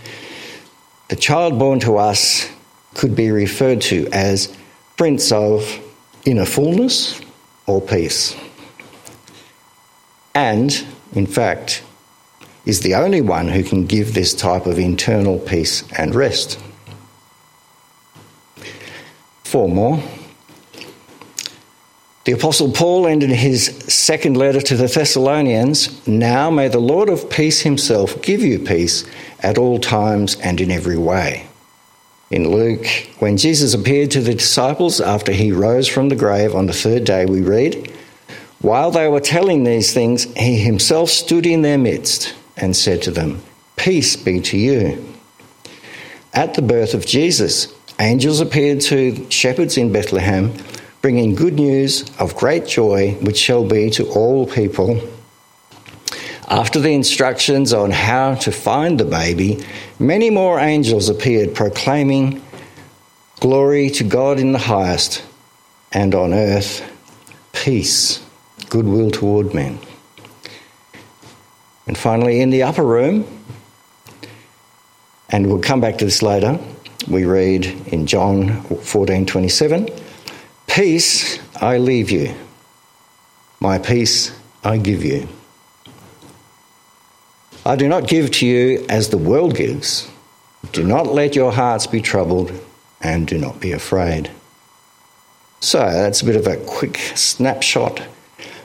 the 1.08 1.16
child 1.16 1.60
born 1.60 1.78
to 1.80 1.96
us 1.96 2.50
could 2.98 3.14
be 3.14 3.30
referred 3.30 3.80
to 3.80 4.08
as 4.12 4.54
Prince 4.96 5.30
of 5.30 5.80
inner 6.24 6.44
fullness 6.44 7.20
or 7.66 7.80
peace. 7.80 8.36
And 10.34 10.84
in 11.14 11.26
fact, 11.26 11.84
is 12.66 12.80
the 12.80 12.96
only 12.96 13.20
one 13.20 13.48
who 13.48 13.62
can 13.62 13.86
give 13.86 14.14
this 14.14 14.34
type 14.34 14.66
of 14.66 14.78
internal 14.78 15.38
peace 15.38 15.84
and 15.96 16.12
rest. 16.12 16.60
Four 19.44 19.68
more. 19.68 20.02
The 22.24 22.32
Apostle 22.32 22.72
Paul 22.72 23.06
ended 23.06 23.30
his 23.30 23.66
second 23.86 24.36
letter 24.36 24.60
to 24.60 24.76
the 24.76 24.88
Thessalonians 24.88 26.06
Now 26.06 26.50
may 26.50 26.66
the 26.68 26.80
Lord 26.80 27.08
of 27.08 27.30
peace 27.30 27.60
himself 27.60 28.20
give 28.20 28.42
you 28.42 28.58
peace 28.58 29.08
at 29.38 29.56
all 29.56 29.78
times 29.78 30.36
and 30.40 30.60
in 30.60 30.70
every 30.70 30.98
way. 30.98 31.47
In 32.30 32.50
Luke, 32.50 32.86
when 33.20 33.38
Jesus 33.38 33.72
appeared 33.72 34.10
to 34.10 34.20
the 34.20 34.34
disciples 34.34 35.00
after 35.00 35.32
he 35.32 35.50
rose 35.50 35.88
from 35.88 36.10
the 36.10 36.16
grave 36.16 36.54
on 36.54 36.66
the 36.66 36.74
third 36.74 37.04
day, 37.04 37.24
we 37.24 37.40
read, 37.40 37.90
while 38.60 38.90
they 38.90 39.08
were 39.08 39.20
telling 39.20 39.64
these 39.64 39.94
things, 39.94 40.24
he 40.34 40.56
himself 40.56 41.08
stood 41.08 41.46
in 41.46 41.62
their 41.62 41.78
midst 41.78 42.34
and 42.56 42.76
said 42.76 43.02
to 43.02 43.10
them, 43.10 43.42
Peace 43.76 44.16
be 44.16 44.40
to 44.40 44.58
you. 44.58 45.14
At 46.34 46.54
the 46.54 46.62
birth 46.62 46.92
of 46.92 47.06
Jesus, 47.06 47.72
angels 47.98 48.40
appeared 48.40 48.80
to 48.82 49.30
shepherds 49.30 49.78
in 49.78 49.92
Bethlehem, 49.92 50.52
bringing 51.00 51.34
good 51.34 51.54
news 51.54 52.10
of 52.18 52.36
great 52.36 52.66
joy, 52.66 53.12
which 53.22 53.38
shall 53.38 53.66
be 53.66 53.88
to 53.90 54.06
all 54.10 54.46
people. 54.46 55.00
After 56.50 56.80
the 56.80 56.92
instructions 56.92 57.74
on 57.74 57.90
how 57.90 58.34
to 58.36 58.50
find 58.50 58.98
the 58.98 59.04
baby, 59.04 59.62
many 59.98 60.30
more 60.30 60.58
angels 60.58 61.10
appeared, 61.10 61.54
proclaiming, 61.54 62.42
Glory 63.40 63.90
to 63.90 64.04
God 64.04 64.40
in 64.40 64.52
the 64.52 64.58
highest, 64.58 65.22
and 65.92 66.14
on 66.14 66.32
earth, 66.32 66.82
peace 67.52 68.24
goodwill 68.70 69.10
toward 69.10 69.54
men. 69.54 69.78
And 71.86 71.96
finally, 71.96 72.40
in 72.40 72.50
the 72.50 72.62
upper 72.62 72.82
room, 72.82 73.26
and 75.28 75.46
we'll 75.46 75.60
come 75.60 75.80
back 75.82 75.98
to 75.98 76.06
this 76.06 76.22
later, 76.22 76.58
we 77.06 77.26
read 77.26 77.66
in 77.92 78.06
John 78.06 78.62
14 78.62 79.26
27, 79.26 79.88
Peace 80.66 81.38
I 81.60 81.76
leave 81.76 82.10
you, 82.10 82.34
my 83.60 83.78
peace 83.78 84.32
I 84.64 84.78
give 84.78 85.04
you. 85.04 85.28
I 87.68 87.76
do 87.76 87.86
not 87.86 88.08
give 88.08 88.30
to 88.30 88.46
you 88.46 88.86
as 88.88 89.10
the 89.10 89.18
world 89.18 89.54
gives. 89.54 90.10
Do 90.72 90.82
not 90.82 91.08
let 91.08 91.36
your 91.36 91.52
hearts 91.52 91.86
be 91.86 92.00
troubled, 92.00 92.50
and 93.02 93.28
do 93.28 93.36
not 93.36 93.60
be 93.60 93.72
afraid. 93.72 94.30
So 95.60 95.78
that's 95.78 96.22
a 96.22 96.24
bit 96.24 96.36
of 96.36 96.46
a 96.46 96.56
quick 96.56 96.96
snapshot 97.14 98.00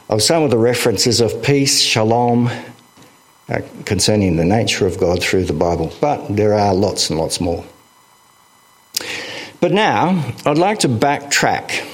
of 0.08 0.24
some 0.24 0.44
of 0.44 0.52
the 0.52 0.58
references 0.58 1.20
of 1.20 1.44
peace, 1.44 1.82
shalom, 1.82 2.50
uh, 3.50 3.60
concerning 3.84 4.38
the 4.38 4.46
nature 4.46 4.88
of 4.88 4.98
God 4.98 5.22
through 5.22 5.46
the 5.46 5.52
Bible. 5.54 5.92
But 6.00 6.34
there 6.34 6.54
are 6.54 6.74
lots 6.74 7.10
and 7.10 7.20
lots 7.20 7.42
more. 7.42 7.66
But 9.60 9.74
now, 9.74 10.34
I'd 10.46 10.58
like 10.58 10.80
to 10.80 10.88
backtrack 10.88 11.86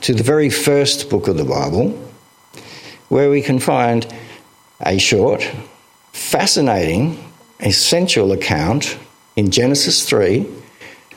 to 0.00 0.12
the 0.12 0.24
very 0.24 0.50
first 0.50 1.08
book 1.08 1.28
of 1.28 1.36
the 1.36 1.44
Bible, 1.44 1.90
where 3.10 3.30
we 3.30 3.42
can 3.42 3.60
find 3.60 4.12
a 4.80 4.98
short, 4.98 5.48
fascinating, 6.28 7.18
essential 7.60 8.32
account 8.32 8.98
in 9.34 9.50
Genesis 9.50 10.06
3 10.06 10.46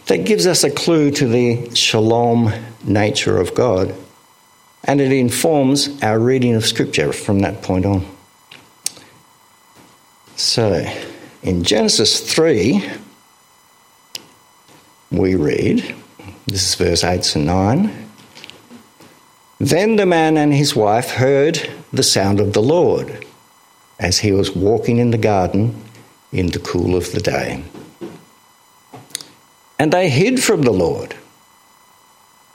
that 0.05 0.23
gives 0.25 0.47
us 0.47 0.63
a 0.63 0.71
clue 0.71 1.11
to 1.11 1.27
the 1.27 1.75
shalom 1.75 2.49
nature 2.85 3.37
of 3.37 3.53
God 3.53 3.93
and 4.85 5.01
it 5.01 5.11
informs 5.11 6.01
our 6.01 6.17
reading 6.17 6.55
of 6.55 6.65
Scripture 6.65 7.11
from 7.11 7.39
that 7.39 7.61
point 7.61 7.85
on. 7.85 8.05
So, 10.37 10.89
in 11.43 11.65
Genesis 11.65 12.33
3, 12.33 12.89
we 15.11 15.35
read, 15.35 15.93
this 16.47 16.69
is 16.69 16.75
verse 16.75 17.03
8 17.03 17.35
and 17.35 17.45
9. 17.45 18.09
Then 19.59 19.97
the 19.97 20.05
man 20.05 20.37
and 20.37 20.53
his 20.53 20.73
wife 20.73 21.11
heard 21.11 21.69
the 21.91 22.01
sound 22.01 22.39
of 22.39 22.53
the 22.53 22.61
Lord 22.61 23.25
as 24.01 24.17
he 24.17 24.31
was 24.31 24.55
walking 24.55 24.97
in 24.97 25.11
the 25.11 25.17
garden 25.17 25.79
in 26.33 26.47
the 26.47 26.59
cool 26.59 26.95
of 26.95 27.11
the 27.11 27.21
day. 27.21 27.63
And 29.77 29.93
they 29.93 30.09
hid 30.09 30.43
from 30.43 30.63
the 30.63 30.71
Lord 30.71 31.15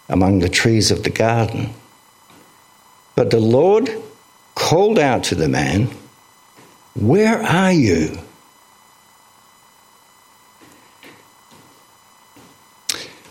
among 0.09 0.41
the 0.41 0.49
trees 0.49 0.91
of 0.91 1.05
the 1.05 1.11
garden. 1.11 1.71
But 3.15 3.31
the 3.31 3.41
Lord 3.41 3.91
called 4.55 4.99
out 4.99 5.25
to 5.25 5.35
the 5.35 5.49
man, 5.49 5.88
Where 6.95 7.43
are 7.43 7.73
you? 7.73 8.19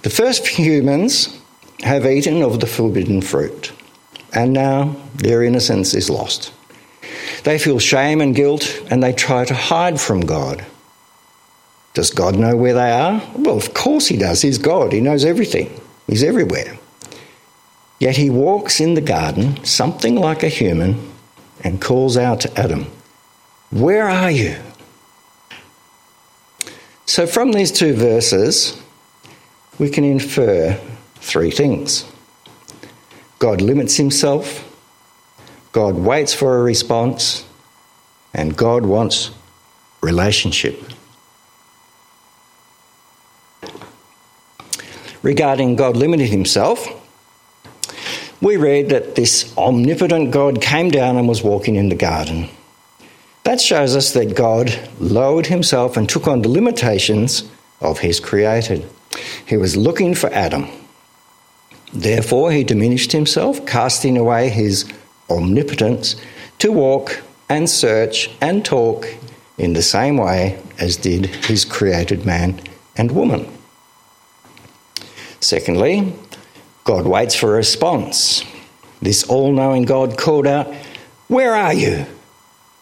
The 0.04 0.10
first 0.10 0.48
humans 0.48 1.38
have 1.82 2.06
eaten 2.06 2.44
of 2.44 2.60
the 2.60 2.68
forbidden 2.68 3.22
fruit, 3.22 3.74
and 4.34 4.54
now 4.54 4.96
their 5.16 5.44
innocence 5.44 5.94
is 5.94 6.10
lost. 6.10 6.52
They 7.44 7.60
feel 7.60 7.80
shame 7.80 8.22
and 8.22 8.36
guilt, 8.36 8.82
and 8.90 9.02
they 9.02 9.14
try 9.14 9.46
to 9.46 9.54
hide 9.54 10.00
from 10.00 10.22
God. 10.22 10.66
Does 11.94 12.12
God 12.12 12.36
know 12.36 12.56
where 12.56 12.74
they 12.74 12.92
are? 12.92 13.22
Well, 13.38 13.58
of 13.58 13.74
course 13.74 14.08
He 14.08 14.18
does. 14.18 14.42
He's 14.42 14.58
God, 14.58 14.92
He 14.92 15.00
knows 15.00 15.26
everything, 15.26 15.80
He's 16.08 16.24
everywhere. 16.24 16.78
Yet 18.00 18.18
he 18.18 18.30
walks 18.30 18.80
in 18.80 18.94
the 18.94 19.02
garden, 19.02 19.64
something 19.64 20.16
like 20.16 20.44
a 20.44 20.50
human, 20.50 21.12
and 21.64 21.82
calls 21.82 22.18
out 22.18 22.42
to 22.42 22.60
Adam, 22.60 22.88
Where 23.72 24.08
are 24.08 24.32
you? 24.32 24.58
So, 27.06 27.26
from 27.26 27.52
these 27.52 27.72
two 27.72 27.94
verses, 27.94 28.80
we 29.80 29.90
can 29.90 30.04
infer 30.04 30.80
three 31.16 31.52
things 31.52 32.06
God 33.40 33.62
limits 33.62 33.96
himself, 33.96 34.65
God 35.76 35.96
waits 35.96 36.34
for 36.34 36.58
a 36.58 36.64
response, 36.64 37.44
and 38.34 38.56
God 38.56 38.86
wants 38.86 39.32
relationship. 40.00 40.82
Regarding 45.22 45.76
God 45.76 45.98
limiting 45.98 46.32
himself, 46.32 46.88
we 48.40 48.56
read 48.56 48.88
that 48.88 49.16
this 49.16 49.54
omnipotent 49.58 50.32
God 50.32 50.62
came 50.62 50.92
down 50.92 51.18
and 51.18 51.28
was 51.28 51.44
walking 51.44 51.76
in 51.76 51.90
the 51.90 51.96
garden. 51.96 52.48
That 53.44 53.60
shows 53.60 53.98
us 53.98 54.14
that 54.14 54.34
God 54.34 54.80
lowered 54.98 55.48
himself 55.48 55.98
and 55.98 56.08
took 56.08 56.26
on 56.26 56.42
the 56.42 56.48
limitations 56.48 57.44
of 57.82 58.00
his 58.00 58.22
created. 58.22 58.90
He 59.46 59.58
was 59.58 59.76
looking 59.76 60.16
for 60.16 60.32
Adam. 60.32 60.70
Therefore, 61.92 62.54
he 62.54 62.64
diminished 62.64 63.12
himself, 63.12 63.66
casting 63.66 64.18
away 64.18 64.48
his 64.48 64.90
omnipotence 65.30 66.16
to 66.60 66.72
walk 66.72 67.22
and 67.50 67.70
search 67.70 68.30
and 68.42 68.66
talk 68.66 69.08
in 69.58 69.74
the 69.74 69.82
same 69.82 70.18
way 70.18 70.62
as 70.80 70.98
did 70.98 71.28
his 71.46 71.66
created 71.66 72.26
man 72.26 72.60
and 72.98 73.12
woman. 73.12 73.48
Secondly, 75.40 76.14
God 76.84 77.06
waits 77.06 77.36
for 77.36 77.54
a 77.54 77.58
response. 77.58 78.44
This 79.02 79.24
all 79.24 79.52
knowing 79.52 79.84
God 79.84 80.18
called 80.18 80.48
out, 80.48 80.74
Where 81.28 81.54
are 81.54 81.74
you? 81.74 82.06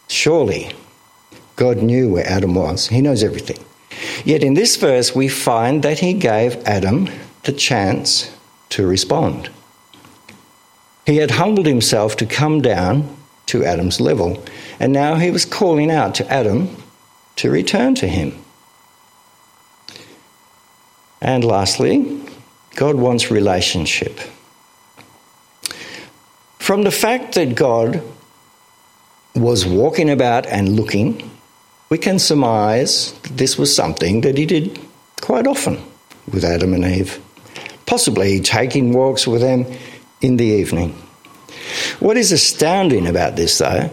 Surely, 0.08 0.72
God 1.56 1.78
knew 1.78 2.12
where 2.12 2.26
Adam 2.26 2.54
was. 2.54 2.88
He 2.88 3.00
knows 3.00 3.22
everything. 3.22 3.58
Yet 4.24 4.42
in 4.42 4.54
this 4.54 4.76
verse, 4.76 5.14
we 5.14 5.28
find 5.28 5.82
that 5.82 6.00
he 6.00 6.14
gave 6.14 6.56
Adam 6.64 7.08
the 7.44 7.52
chance 7.52 8.34
to 8.70 8.86
respond. 8.86 9.50
He 11.06 11.16
had 11.16 11.32
humbled 11.32 11.66
himself 11.66 12.16
to 12.16 12.26
come 12.26 12.62
down 12.62 13.16
to 13.46 13.64
Adam's 13.64 14.00
level, 14.00 14.42
and 14.80 14.92
now 14.92 15.16
he 15.16 15.30
was 15.30 15.44
calling 15.44 15.90
out 15.90 16.14
to 16.16 16.32
Adam 16.32 16.76
to 17.36 17.50
return 17.50 17.94
to 17.96 18.08
him. 18.08 18.38
And 21.20 21.44
lastly, 21.44 22.20
God 22.76 22.96
wants 22.96 23.30
relationship. 23.30 24.18
From 26.58 26.82
the 26.82 26.90
fact 26.90 27.34
that 27.34 27.54
God 27.54 28.02
was 29.34 29.66
walking 29.66 30.08
about 30.08 30.46
and 30.46 30.76
looking, 30.76 31.30
we 31.90 31.98
can 31.98 32.18
surmise 32.18 33.12
that 33.22 33.36
this 33.36 33.58
was 33.58 33.74
something 33.74 34.22
that 34.22 34.38
he 34.38 34.46
did 34.46 34.80
quite 35.20 35.46
often 35.46 35.78
with 36.32 36.44
Adam 36.44 36.72
and 36.72 36.84
Eve, 36.84 37.20
possibly 37.84 38.40
taking 38.40 38.92
walks 38.92 39.26
with 39.26 39.42
them 39.42 39.66
in 40.24 40.36
the 40.36 40.44
evening. 40.44 40.90
What 42.00 42.16
is 42.16 42.32
astounding 42.32 43.06
about 43.06 43.36
this, 43.36 43.58
though, 43.58 43.90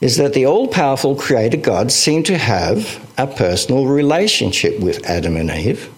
is 0.00 0.16
that 0.18 0.34
the 0.34 0.46
all 0.46 0.68
powerful 0.68 1.14
Creator 1.16 1.58
God 1.58 1.90
seemed 1.90 2.26
to 2.26 2.36
have 2.36 3.00
a 3.16 3.26
personal 3.26 3.86
relationship 3.86 4.78
with 4.80 5.04
Adam 5.06 5.36
and 5.36 5.50
Eve 5.50 5.90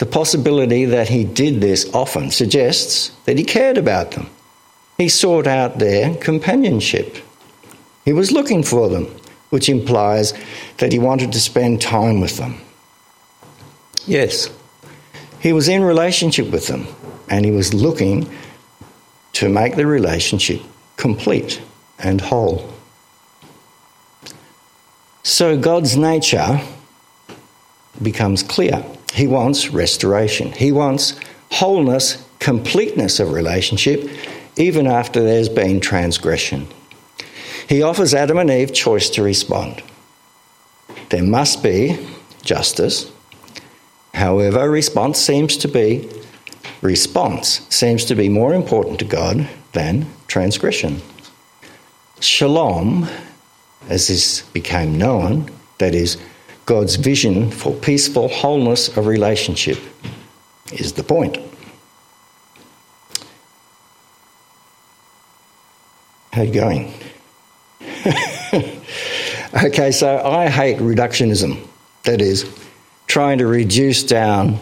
the 0.00 0.06
possibility 0.06 0.86
that 0.86 1.10
he 1.10 1.24
did 1.24 1.60
this 1.60 1.92
often 1.92 2.30
suggests 2.30 3.10
that 3.26 3.36
he 3.36 3.44
cared 3.44 3.76
about 3.76 4.12
them. 4.12 4.30
He 4.96 5.10
sought 5.10 5.46
out 5.46 5.78
their 5.78 6.14
companionship. 6.14 7.18
He 8.06 8.14
was 8.14 8.32
looking 8.32 8.62
for 8.62 8.88
them, 8.88 9.14
which 9.50 9.68
implies 9.68 10.32
that 10.78 10.90
he 10.90 10.98
wanted 10.98 11.32
to 11.32 11.38
spend 11.38 11.82
time 11.82 12.18
with 12.18 12.38
them. 12.38 12.58
Yes, 14.06 14.48
he 15.38 15.52
was 15.52 15.68
in 15.68 15.84
relationship 15.84 16.50
with 16.50 16.66
them 16.66 16.86
and 17.28 17.44
he 17.44 17.50
was 17.50 17.74
looking 17.74 18.26
to 19.40 19.48
make 19.48 19.74
the 19.74 19.86
relationship 19.86 20.60
complete 20.98 21.62
and 21.98 22.20
whole. 22.20 22.70
So 25.22 25.58
God's 25.58 25.96
nature 25.96 26.60
becomes 28.02 28.42
clear. 28.42 28.84
He 29.14 29.26
wants 29.26 29.70
restoration. 29.70 30.52
He 30.52 30.72
wants 30.72 31.18
wholeness, 31.52 32.22
completeness 32.38 33.18
of 33.18 33.32
relationship, 33.32 34.10
even 34.58 34.86
after 34.86 35.22
there's 35.22 35.48
been 35.48 35.80
transgression. 35.80 36.68
He 37.66 37.80
offers 37.80 38.12
Adam 38.12 38.36
and 38.36 38.50
Eve 38.50 38.74
choice 38.74 39.08
to 39.08 39.22
respond. 39.22 39.82
There 41.08 41.24
must 41.24 41.62
be 41.62 41.98
justice. 42.42 43.10
However, 44.12 44.70
response 44.70 45.18
seems 45.18 45.56
to 45.56 45.68
be 45.68 46.10
response 46.82 47.66
seems 47.68 48.04
to 48.06 48.14
be 48.14 48.28
more 48.28 48.54
important 48.54 48.98
to 49.00 49.04
God 49.04 49.48
than 49.72 50.06
transgression. 50.26 51.00
Shalom, 52.20 53.08
as 53.88 54.08
this 54.08 54.42
became 54.52 54.98
known, 54.98 55.50
that 55.78 55.94
is 55.94 56.18
God's 56.66 56.96
vision 56.96 57.50
for 57.50 57.72
peaceful 57.72 58.28
wholeness 58.28 58.96
of 58.96 59.06
relationship 59.06 59.78
is 60.72 60.92
the 60.92 61.02
point. 61.02 61.38
How 66.32 66.42
you 66.42 66.52
going? 66.52 66.94
okay, 69.64 69.90
so 69.90 70.22
I 70.24 70.48
hate 70.48 70.78
reductionism. 70.78 71.66
That 72.04 72.20
is, 72.20 72.48
trying 73.08 73.38
to 73.38 73.46
reduce 73.46 74.04
down 74.04 74.58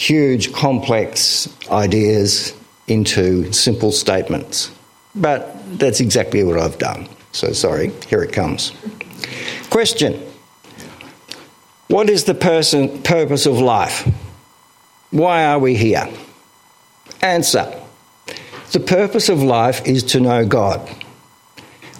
huge, 0.00 0.50
complex 0.54 1.46
ideas 1.70 2.54
into 2.88 3.52
simple 3.52 3.92
statements. 3.92 4.72
But 5.14 5.54
that's 5.78 6.00
exactly 6.00 6.42
what 6.42 6.58
I've 6.58 6.78
done. 6.78 7.06
So 7.32 7.52
sorry, 7.52 7.92
here 8.08 8.22
it 8.22 8.32
comes. 8.32 8.72
Question 9.68 10.26
what 11.88 12.08
is 12.08 12.24
the 12.24 12.34
person, 12.34 13.02
purpose 13.02 13.46
of 13.46 13.58
life? 13.58 14.08
Why 15.10 15.44
are 15.44 15.58
we 15.58 15.74
here? 15.74 16.08
Answer 17.20 17.66
The 18.70 18.80
purpose 18.80 19.28
of 19.28 19.42
life 19.42 19.84
is 19.84 20.04
to 20.04 20.20
know 20.20 20.46
God. 20.46 20.88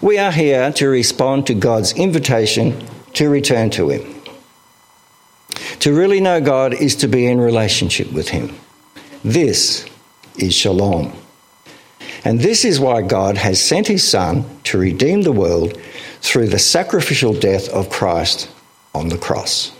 We 0.00 0.16
are 0.16 0.32
here 0.32 0.72
to 0.74 0.88
respond 0.88 1.48
to 1.48 1.54
God's 1.54 1.92
invitation 1.92 2.86
to 3.14 3.28
return 3.28 3.68
to 3.70 3.90
Him. 3.90 4.19
To 5.80 5.94
really 5.94 6.20
know 6.20 6.40
God 6.40 6.74
is 6.74 6.96
to 6.96 7.08
be 7.08 7.26
in 7.26 7.40
relationship 7.40 8.12
with 8.12 8.28
Him. 8.28 8.54
This 9.24 9.86
is 10.38 10.54
shalom. 10.54 11.12
And 12.22 12.40
this 12.40 12.66
is 12.66 12.78
why 12.78 13.00
God 13.00 13.38
has 13.38 13.62
sent 13.62 13.86
His 13.86 14.06
Son 14.06 14.44
to 14.64 14.78
redeem 14.78 15.22
the 15.22 15.32
world 15.32 15.80
through 16.20 16.48
the 16.48 16.58
sacrificial 16.58 17.32
death 17.32 17.70
of 17.70 17.88
Christ 17.88 18.50
on 18.94 19.08
the 19.08 19.16
cross. 19.16 19.72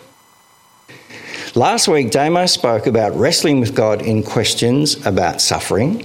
Last 1.55 1.87
week, 1.87 2.11
Damo 2.11 2.47
spoke 2.47 2.87
about 2.87 3.15
wrestling 3.15 3.61
with 3.61 3.75
God 3.75 4.01
in 4.01 4.23
questions 4.23 5.05
about 5.05 5.43
suffering 5.43 6.01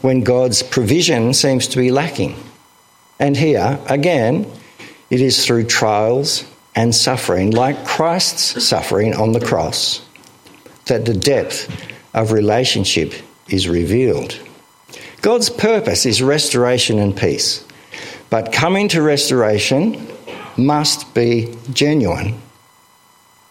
when 0.00 0.24
God's 0.24 0.62
provision 0.62 1.34
seems 1.34 1.66
to 1.68 1.76
be 1.76 1.90
lacking. 1.90 2.36
And 3.18 3.36
here, 3.36 3.78
again, 3.86 4.50
it 5.10 5.20
is 5.20 5.44
through 5.44 5.64
trials 5.64 6.44
and 6.76 6.94
suffering, 6.94 7.50
like 7.50 7.86
Christ's 7.86 8.62
suffering 8.62 9.14
on 9.14 9.32
the 9.32 9.40
cross, 9.40 10.06
that 10.84 11.06
the 11.06 11.14
depth 11.14 11.68
of 12.14 12.32
relationship 12.32 13.14
is 13.48 13.66
revealed. 13.66 14.38
God's 15.22 15.50
purpose 15.50 16.04
is 16.06 16.22
restoration 16.22 16.98
and 16.98 17.16
peace, 17.16 17.64
but 18.30 18.52
coming 18.52 18.88
to 18.88 19.00
restoration 19.00 20.06
must 20.56 21.14
be 21.14 21.56
genuine 21.72 22.40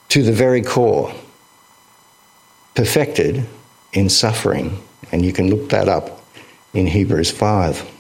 to 0.10 0.24
the 0.24 0.32
very 0.32 0.62
core 0.62 1.14
perfected 2.76 3.46
in 3.94 4.10
suffering. 4.10 4.78
And 5.12 5.26
you 5.26 5.34
can 5.34 5.50
look 5.50 5.70
that 5.70 5.88
up 5.88 6.24
in 6.74 6.86
Hebrews 6.88 7.32
5. 7.32 7.92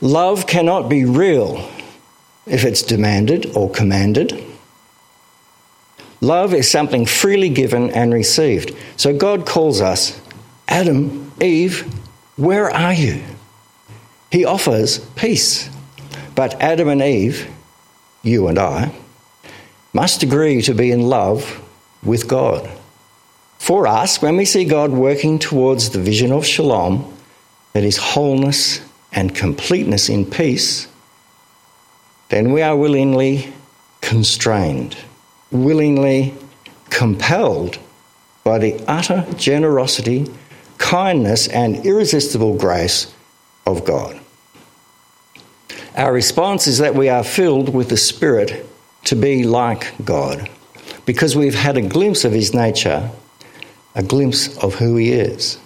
Love 0.00 0.46
cannot 0.46 0.88
be 0.88 1.04
real 1.04 1.68
if 2.46 2.64
it's 2.64 2.82
demanded 2.82 3.54
or 3.56 3.70
commanded. 3.70 4.42
Love 6.20 6.54
is 6.54 6.70
something 6.70 7.04
freely 7.04 7.48
given 7.48 7.90
and 7.90 8.12
received. 8.12 8.74
So 8.96 9.16
God 9.16 9.46
calls 9.46 9.80
us, 9.80 10.20
Adam, 10.68 11.32
Eve, 11.40 11.82
where 12.36 12.70
are 12.70 12.94
you? 12.94 13.22
He 14.30 14.44
offers 14.44 14.98
peace. 15.16 15.70
But 16.34 16.60
Adam 16.60 16.88
and 16.88 17.02
Eve, 17.02 17.48
you 18.22 18.48
and 18.48 18.58
I, 18.58 18.92
must 19.92 20.22
agree 20.22 20.60
to 20.62 20.74
be 20.74 20.90
in 20.90 21.02
love 21.02 21.62
with 22.02 22.28
God. 22.28 22.68
For 23.58 23.86
us, 23.86 24.20
when 24.20 24.36
we 24.36 24.44
see 24.44 24.64
God 24.64 24.92
working 24.92 25.38
towards 25.38 25.90
the 25.90 26.00
vision 26.00 26.32
of 26.32 26.46
shalom, 26.46 27.12
that 27.72 27.84
is 27.84 27.96
wholeness 27.96 28.80
and 29.12 29.34
completeness 29.34 30.08
in 30.08 30.26
peace, 30.26 30.88
then 32.28 32.52
we 32.52 32.62
are 32.62 32.76
willingly 32.76 33.52
constrained, 34.00 34.96
willingly 35.50 36.34
compelled 36.90 37.78
by 38.44 38.58
the 38.58 38.82
utter 38.86 39.26
generosity, 39.36 40.26
kindness, 40.78 41.48
and 41.48 41.84
irresistible 41.84 42.56
grace 42.56 43.12
of 43.66 43.84
God. 43.84 44.20
Our 45.96 46.12
response 46.12 46.66
is 46.66 46.78
that 46.78 46.94
we 46.94 47.08
are 47.08 47.24
filled 47.24 47.72
with 47.72 47.88
the 47.88 47.96
Spirit 47.96 48.66
to 49.04 49.16
be 49.16 49.44
like 49.44 49.94
God 50.04 50.50
because 51.06 51.36
we've 51.36 51.54
had 51.54 51.76
a 51.76 51.82
glimpse 51.82 52.24
of 52.24 52.32
his 52.32 52.52
nature, 52.52 53.10
a 53.94 54.02
glimpse 54.02 54.56
of 54.58 54.74
who 54.74 54.96
he 54.96 55.12
is. 55.12 55.58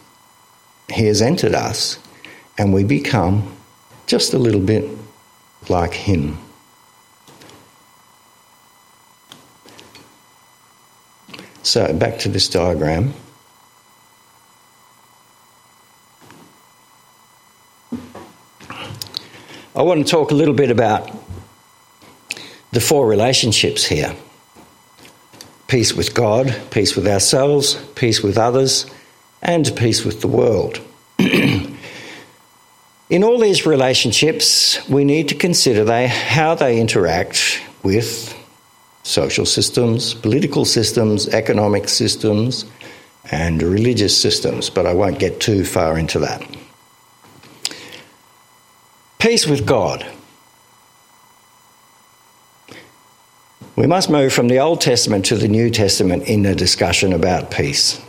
He 0.93 1.07
has 1.07 1.23
entered 1.23 1.55
us, 1.55 1.99
and 2.59 2.75
we 2.75 2.85
become 2.85 3.57
just 4.07 4.35
a 4.35 4.39
little 4.39 4.61
bit 4.61 4.91
like 5.69 5.93
Him. 5.93 6.37
So, 11.71 11.93
back 11.93 12.19
to 12.19 12.29
this 12.29 12.49
diagram. 12.49 13.15
I 19.77 19.83
want 19.83 20.05
to 20.05 20.11
talk 20.11 20.33
a 20.33 20.35
little 20.35 20.53
bit 20.53 20.73
about 20.73 21.17
the 22.73 22.81
four 22.81 23.07
relationships 23.07 23.85
here 23.85 24.17
peace 25.69 25.93
with 25.93 26.13
God, 26.13 26.61
peace 26.73 26.97
with 26.97 27.07
ourselves, 27.07 27.77
peace 27.95 28.21
with 28.21 28.37
others, 28.37 28.87
and 29.41 29.71
peace 29.77 30.05
with 30.05 30.23
the 30.23 30.27
world. 30.27 30.81
In 31.21 31.69
all 33.23 33.39
these 33.39 33.65
relationships, 33.65 34.89
we 34.89 35.05
need 35.05 35.29
to 35.29 35.37
consider 35.37 35.85
they, 35.85 36.09
how 36.09 36.57
they 36.57 36.81
interact 36.81 37.63
with 37.85 38.40
social 39.03 39.47
systems, 39.47 40.15
political 40.15 40.65
systems, 40.65 41.29
economic 41.29 41.89
systems, 41.89 42.65
and 43.31 43.63
religious 43.63 44.17
systems, 44.17 44.71
but 44.71 44.87
I 44.87 44.95
won't 44.95 45.19
get 45.19 45.41
too 45.41 45.65
far 45.65 45.99
into 45.99 46.19
that. 46.21 46.45
Peace 49.19 49.47
with 49.47 49.67
God. 49.67 50.07
We 53.77 53.87
must 53.87 54.11
move 54.11 54.33
from 54.33 54.49
the 54.49 54.59
Old 54.59 54.81
Testament 54.81 55.25
to 55.27 55.37
the 55.37 55.49
New 55.49 55.71
Testament 55.71 56.25
in 56.25 56.43
the 56.43 56.55
discussion 56.55 57.13
about 57.13 57.51
peace. 57.51 58.01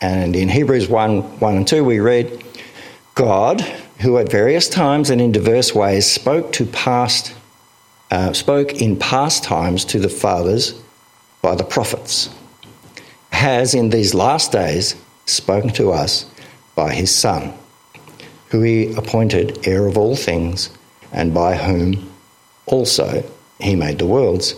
And 0.00 0.34
in 0.34 0.48
Hebrews 0.48 0.88
1 0.88 1.40
1 1.40 1.56
and 1.56 1.68
2, 1.68 1.84
we 1.84 2.00
read, 2.00 2.42
God, 3.14 3.60
who 4.00 4.18
at 4.18 4.30
various 4.30 4.68
times 4.68 5.10
and 5.10 5.20
in 5.20 5.32
diverse 5.32 5.74
ways 5.74 6.10
spoke 6.10 6.52
to 6.52 6.66
past 6.66 7.34
uh, 8.10 8.32
spoke 8.32 8.80
in 8.80 8.96
past 8.96 9.44
times 9.44 9.84
to 9.86 9.98
the 9.98 10.08
fathers 10.08 10.74
by 11.42 11.54
the 11.54 11.64
prophets, 11.64 12.28
has 13.30 13.74
in 13.74 13.90
these 13.90 14.14
last 14.14 14.52
days 14.52 14.94
spoken 15.26 15.70
to 15.70 15.90
us 15.92 16.26
by 16.74 16.92
his 16.92 17.14
Son, 17.14 17.52
who 18.48 18.62
he 18.62 18.92
appointed 18.94 19.66
heir 19.66 19.86
of 19.86 19.96
all 19.96 20.16
things, 20.16 20.70
and 21.12 21.32
by 21.32 21.56
whom 21.56 22.10
also 22.66 23.24
he 23.60 23.74
made 23.74 23.98
the 23.98 24.06
worlds. 24.06 24.54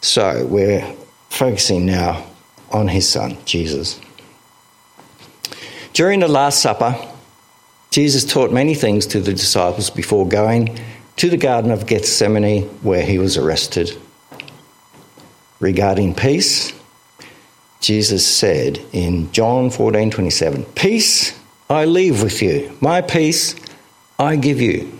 So 0.00 0.46
we're 0.46 0.84
focusing 1.30 1.86
now 1.86 2.26
on 2.70 2.88
his 2.88 3.08
Son, 3.08 3.36
Jesus. 3.44 4.00
During 5.92 6.20
the 6.20 6.28
Last 6.28 6.60
Supper, 6.60 6.96
Jesus 7.90 8.24
taught 8.24 8.50
many 8.50 8.74
things 8.74 9.06
to 9.08 9.20
the 9.20 9.32
disciples 9.32 9.90
before 9.90 10.26
going 10.26 10.78
to 11.16 11.28
the 11.28 11.36
Garden 11.36 11.70
of 11.70 11.86
Gethsemane 11.86 12.64
where 12.82 13.04
he 13.04 13.18
was 13.18 13.36
arrested. 13.36 13.96
Regarding 15.60 16.14
peace, 16.14 16.72
Jesus 17.80 18.26
said 18.26 18.80
in 18.92 19.30
John 19.32 19.70
14 19.70 20.10
27, 20.10 20.64
Peace 20.74 21.38
I 21.68 21.84
leave 21.84 22.22
with 22.22 22.42
you, 22.42 22.76
my 22.80 23.00
peace 23.00 23.54
I 24.18 24.36
give 24.36 24.60
you. 24.60 24.92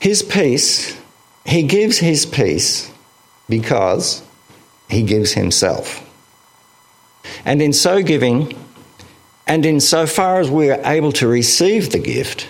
His 0.00 0.22
peace, 0.22 0.98
he 1.46 1.62
gives 1.62 1.98
his 1.98 2.26
peace 2.26 2.90
because 3.48 4.22
he 4.88 5.02
gives 5.02 5.32
himself. 5.32 6.00
And 7.44 7.62
in 7.62 7.72
so 7.72 8.02
giving, 8.02 8.54
and 9.46 9.64
in 9.64 9.80
so 9.80 10.06
far 10.06 10.40
as 10.40 10.50
we 10.50 10.70
are 10.70 10.80
able 10.84 11.12
to 11.12 11.26
receive 11.26 11.90
the 11.90 11.98
gift, 11.98 12.48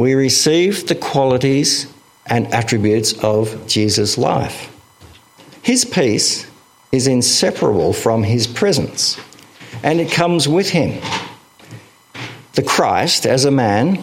we 0.00 0.14
receive 0.14 0.88
the 0.88 0.94
qualities 0.94 1.86
and 2.24 2.46
attributes 2.54 3.12
of 3.22 3.66
Jesus' 3.66 4.16
life. 4.16 4.74
His 5.60 5.84
peace 5.84 6.46
is 6.90 7.06
inseparable 7.06 7.92
from 7.92 8.22
his 8.22 8.46
presence, 8.46 9.20
and 9.82 10.00
it 10.00 10.10
comes 10.10 10.48
with 10.48 10.70
him. 10.70 11.02
The 12.54 12.62
Christ, 12.62 13.26
as 13.26 13.44
a 13.44 13.50
man, 13.50 14.02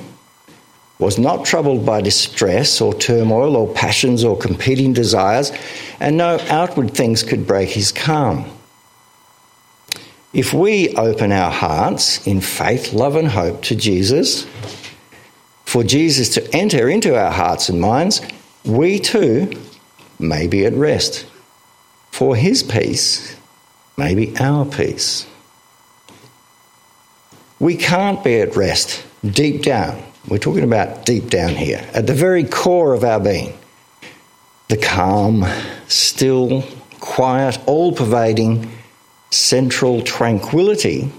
was 1.00 1.18
not 1.18 1.46
troubled 1.46 1.84
by 1.84 2.02
distress 2.02 2.80
or 2.80 2.94
turmoil 2.94 3.56
or 3.56 3.74
passions 3.74 4.24
or 4.24 4.38
competing 4.38 4.94
desires, 4.94 5.52
and 6.00 6.16
no 6.16 6.38
outward 6.48 6.92
things 6.92 7.24
could 7.24 7.48
break 7.48 7.70
his 7.70 7.92
calm. 7.92 8.46
If 10.32 10.54
we 10.54 10.94
open 10.96 11.32
our 11.32 11.50
hearts 11.50 12.28
in 12.28 12.40
faith, 12.40 12.94
love, 12.94 13.16
and 13.16 13.28
hope 13.28 13.64
to 13.64 13.76
Jesus, 13.76 14.46
for 15.78 15.84
Jesus 15.84 16.30
to 16.30 16.56
enter 16.56 16.90
into 16.90 17.16
our 17.16 17.32
hearts 17.32 17.70
and 17.70 17.80
minds, 17.80 18.20
we 18.66 18.98
too 18.98 19.52
may 20.18 20.48
be 20.48 20.66
at 20.66 20.74
rest. 20.74 21.28
For 22.10 22.36
his 22.36 22.64
peace 22.64 23.36
may 23.96 24.16
be 24.16 24.36
our 24.38 24.66
peace. 24.66 25.28
We 27.60 27.78
can't 27.78 28.24
be 28.24 28.42
at 28.42 28.56
rest 28.56 29.06
deep 29.24 29.62
down. 29.62 30.02
We're 30.28 30.40
talking 30.40 30.64
about 30.64 31.06
deep 31.06 31.30
down 31.30 31.50
here, 31.50 31.88
at 31.94 32.08
the 32.08 32.16
very 32.16 32.46
core 32.46 32.96
of 32.96 33.04
our 33.04 33.20
being. 33.20 33.56
The 34.70 34.78
calm, 34.78 35.46
still, 35.88 36.64
quiet, 37.00 37.60
all 37.68 37.92
pervading, 37.92 38.72
central 39.30 40.02
tranquility 40.02 41.12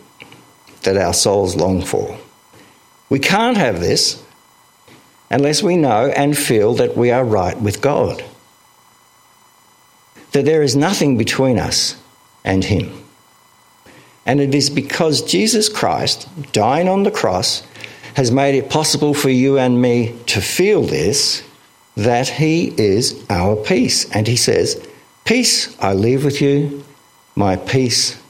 that 0.82 0.96
our 0.96 1.14
souls 1.14 1.54
long 1.54 1.80
for. 1.80 2.18
We 3.08 3.20
can't 3.20 3.56
have 3.56 3.78
this 3.78 4.24
unless 5.30 5.62
we 5.62 5.76
know 5.76 6.08
and 6.08 6.36
feel 6.36 6.74
that 6.74 6.96
we 6.96 7.10
are 7.10 7.24
right 7.24 7.60
with 7.60 7.80
God, 7.80 8.24
that 10.32 10.44
there 10.44 10.62
is 10.62 10.76
nothing 10.76 11.16
between 11.16 11.58
us 11.58 11.96
and 12.44 12.64
Him. 12.64 12.92
And 14.26 14.40
it 14.40 14.54
is 14.54 14.70
because 14.70 15.22
Jesus 15.22 15.68
Christ, 15.68 16.28
dying 16.52 16.88
on 16.88 17.02
the 17.02 17.10
cross, 17.10 17.62
has 18.14 18.30
made 18.30 18.54
it 18.54 18.68
possible 18.68 19.14
for 19.14 19.30
you 19.30 19.58
and 19.58 19.80
me 19.80 20.14
to 20.26 20.40
feel 20.40 20.82
this 20.82 21.42
that 21.96 22.28
He 22.28 22.68
is 22.80 23.24
our 23.28 23.56
peace. 23.56 24.10
And 24.10 24.26
He 24.26 24.36
says, 24.36 24.86
Peace 25.24 25.76
I 25.80 25.94
leave 25.94 26.24
with 26.24 26.40
you, 26.40 26.84
my 27.34 27.56
peace 27.56 28.20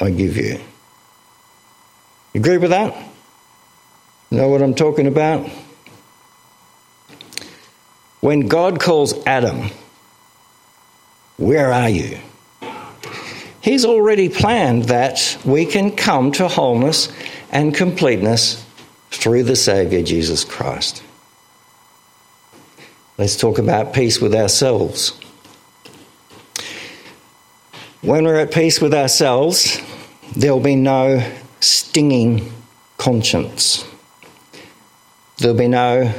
I 0.00 0.10
give 0.10 0.36
you. 0.36 0.60
You 2.32 2.40
agree 2.40 2.58
with 2.58 2.70
that? 2.70 2.96
Know 4.30 4.48
what 4.48 4.62
I'm 4.62 4.74
talking 4.74 5.06
about? 5.06 5.48
When 8.20 8.48
God 8.48 8.80
calls 8.80 9.14
Adam, 9.26 9.70
Where 11.36 11.72
are 11.72 11.88
you? 11.88 12.18
He's 13.60 13.84
already 13.84 14.28
planned 14.28 14.84
that 14.84 15.38
we 15.44 15.66
can 15.66 15.92
come 15.92 16.32
to 16.32 16.48
wholeness 16.48 17.12
and 17.50 17.74
completeness 17.74 18.64
through 19.10 19.44
the 19.44 19.56
Saviour 19.56 20.02
Jesus 20.02 20.44
Christ. 20.44 21.02
Let's 23.18 23.36
talk 23.36 23.58
about 23.58 23.94
peace 23.94 24.20
with 24.20 24.34
ourselves. 24.34 25.18
When 28.00 28.24
we're 28.24 28.38
at 28.38 28.52
peace 28.52 28.80
with 28.80 28.94
ourselves, 28.94 29.80
there'll 30.36 30.60
be 30.60 30.76
no 30.76 31.28
stinging 31.60 32.52
conscience. 32.96 33.84
There'll 35.38 35.56
be 35.56 35.68
no 35.68 36.12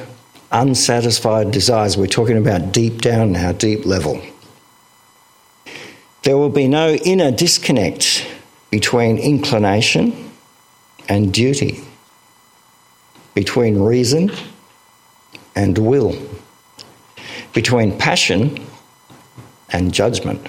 unsatisfied 0.52 1.52
desires. 1.52 1.98
We're 1.98 2.08
talking 2.08 2.38
about 2.38 2.72
deep 2.72 3.02
down 3.02 3.32
now, 3.34 3.52
deep 3.52 3.86
level. 3.86 4.22
There 6.24 6.38
will 6.38 6.50
be 6.50 6.68
no 6.68 6.94
inner 6.94 7.32
disconnect 7.32 8.28
between 8.70 9.18
inclination 9.18 10.32
and 11.08 11.34
duty, 11.34 11.82
between 13.34 13.80
reason 13.80 14.32
and 15.56 15.78
will, 15.78 16.16
between 17.54 17.98
passion 17.98 18.66
and 19.72 19.94
judgment. 19.94 20.48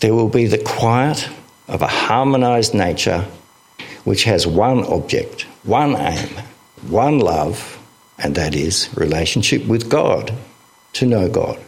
There 0.00 0.14
will 0.14 0.28
be 0.28 0.46
the 0.46 0.62
quiet 0.62 1.28
of 1.66 1.82
a 1.82 1.88
harmonized 1.88 2.74
nature 2.74 3.26
which 4.04 4.24
has 4.24 4.46
one 4.46 4.84
object, 4.84 5.42
one 5.64 5.96
aim, 5.96 6.28
one 6.84 7.18
love, 7.18 7.78
and 8.18 8.34
that 8.34 8.54
is 8.54 8.88
relationship 8.96 9.66
with 9.66 9.88
God, 9.90 10.32
to 10.94 11.06
know 11.06 11.28
God. 11.28 11.58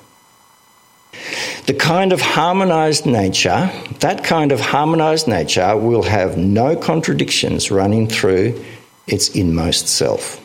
The 1.67 1.75
kind 1.75 2.13
of 2.13 2.21
harmonized 2.21 3.07
nature, 3.07 3.71
that 4.01 4.25
kind 4.25 4.53
of 4.53 4.61
harmonized 4.61 5.29
nature 5.29 5.77
will 5.77 6.03
have 6.03 6.37
no 6.37 6.77
contradictions 6.77 7.71
running 7.71 8.09
through 8.09 8.65
its 9.07 9.29
inmost 9.31 9.89
self. 9.89 10.41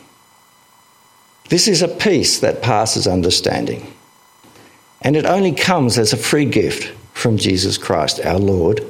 This 1.50 1.68
is 1.68 1.82
a 1.82 1.88
peace 1.88 2.40
that 2.40 2.62
passes 2.62 3.08
understanding. 3.08 3.92
And 5.02 5.16
it 5.16 5.26
only 5.26 5.52
comes 5.52 5.98
as 5.98 6.14
a 6.14 6.18
free 6.18 6.46
gift 6.46 6.92
from 7.14 7.38
Jesus 7.38 7.78
Christ, 7.78 8.20
our 8.26 8.40
Lord, 8.40 8.86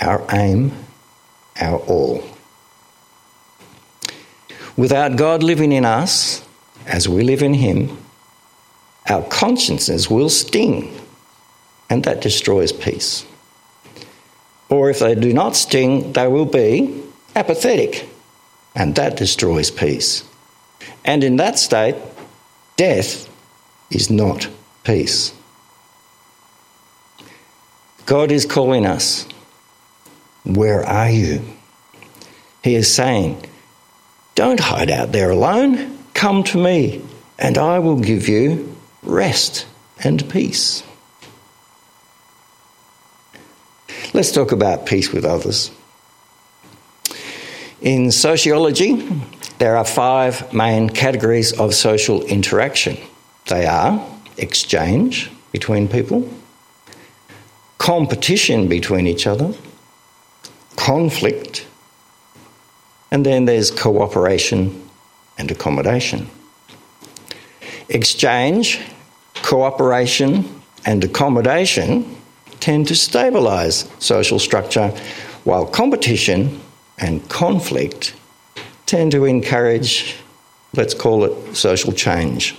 our 0.00 0.24
aim, 0.32 0.72
our 1.60 1.78
all. 1.78 2.22
Without 4.82 5.14
God 5.14 5.44
living 5.44 5.70
in 5.70 5.84
us, 5.84 6.44
as 6.86 7.08
we 7.08 7.22
live 7.22 7.40
in 7.40 7.54
Him, 7.54 7.96
our 9.08 9.22
consciences 9.22 10.10
will 10.10 10.28
sting, 10.28 10.92
and 11.88 12.02
that 12.02 12.20
destroys 12.20 12.72
peace. 12.72 13.24
Or 14.68 14.90
if 14.90 14.98
they 14.98 15.14
do 15.14 15.32
not 15.32 15.54
sting, 15.54 16.12
they 16.14 16.26
will 16.26 16.46
be 16.46 17.00
apathetic, 17.36 18.08
and 18.74 18.96
that 18.96 19.16
destroys 19.16 19.70
peace. 19.70 20.24
And 21.04 21.22
in 21.22 21.36
that 21.36 21.60
state, 21.60 21.94
death 22.76 23.30
is 23.88 24.10
not 24.10 24.48
peace. 24.82 25.32
God 28.04 28.32
is 28.32 28.44
calling 28.46 28.84
us. 28.84 29.28
Where 30.42 30.84
are 30.84 31.10
you? 31.10 31.40
He 32.64 32.74
is 32.74 32.92
saying, 32.92 33.48
Don't 34.42 34.58
hide 34.58 34.90
out 34.90 35.12
there 35.12 35.30
alone. 35.30 35.96
Come 36.14 36.42
to 36.50 36.58
me, 36.58 37.00
and 37.38 37.56
I 37.56 37.78
will 37.78 38.00
give 38.00 38.28
you 38.28 38.76
rest 39.04 39.66
and 40.02 40.28
peace. 40.30 40.82
Let's 44.12 44.32
talk 44.32 44.50
about 44.50 44.84
peace 44.84 45.12
with 45.12 45.24
others. 45.24 45.70
In 47.82 48.10
sociology, 48.10 49.08
there 49.58 49.76
are 49.76 49.84
five 49.84 50.52
main 50.52 50.90
categories 50.90 51.52
of 51.52 51.72
social 51.72 52.24
interaction 52.24 52.96
they 53.46 53.64
are 53.66 54.04
exchange 54.38 55.30
between 55.52 55.86
people, 55.86 56.28
competition 57.78 58.66
between 58.66 59.06
each 59.06 59.28
other, 59.28 59.54
conflict, 60.74 61.64
and 63.12 63.26
then 63.26 63.44
there's 63.44 63.70
cooperation 63.70 64.88
and 65.36 65.50
accommodation. 65.50 66.28
Exchange, 67.90 68.80
cooperation, 69.34 70.62
and 70.86 71.04
accommodation 71.04 72.16
tend 72.58 72.88
to 72.88 72.94
stabilise 72.94 73.86
social 74.00 74.38
structure, 74.38 74.88
while 75.44 75.66
competition 75.66 76.58
and 76.98 77.28
conflict 77.28 78.14
tend 78.86 79.12
to 79.12 79.26
encourage, 79.26 80.16
let's 80.74 80.94
call 80.94 81.24
it, 81.24 81.54
social 81.54 81.92
change. 81.92 82.56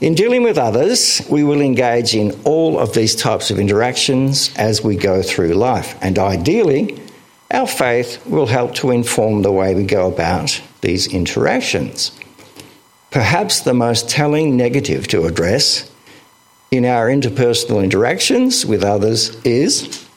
In 0.00 0.14
dealing 0.14 0.44
with 0.44 0.56
others, 0.56 1.20
we 1.28 1.42
will 1.42 1.60
engage 1.60 2.14
in 2.14 2.30
all 2.44 2.78
of 2.78 2.94
these 2.94 3.16
types 3.16 3.50
of 3.50 3.58
interactions 3.58 4.54
as 4.56 4.84
we 4.84 4.94
go 4.94 5.20
through 5.20 5.54
life, 5.54 5.96
and 6.00 6.16
ideally, 6.16 7.02
our 7.52 7.66
faith 7.66 8.24
will 8.26 8.46
help 8.46 8.74
to 8.76 8.90
inform 8.90 9.42
the 9.42 9.52
way 9.52 9.74
we 9.74 9.84
go 9.84 10.08
about 10.08 10.60
these 10.80 11.06
interactions. 11.06 12.10
Perhaps 13.10 13.60
the 13.60 13.74
most 13.74 14.08
telling 14.08 14.56
negative 14.56 15.06
to 15.08 15.26
address 15.26 15.90
in 16.70 16.86
our 16.86 17.08
interpersonal 17.08 17.84
interactions 17.84 18.64
with 18.64 18.82
others 18.82 19.38
is 19.44 20.08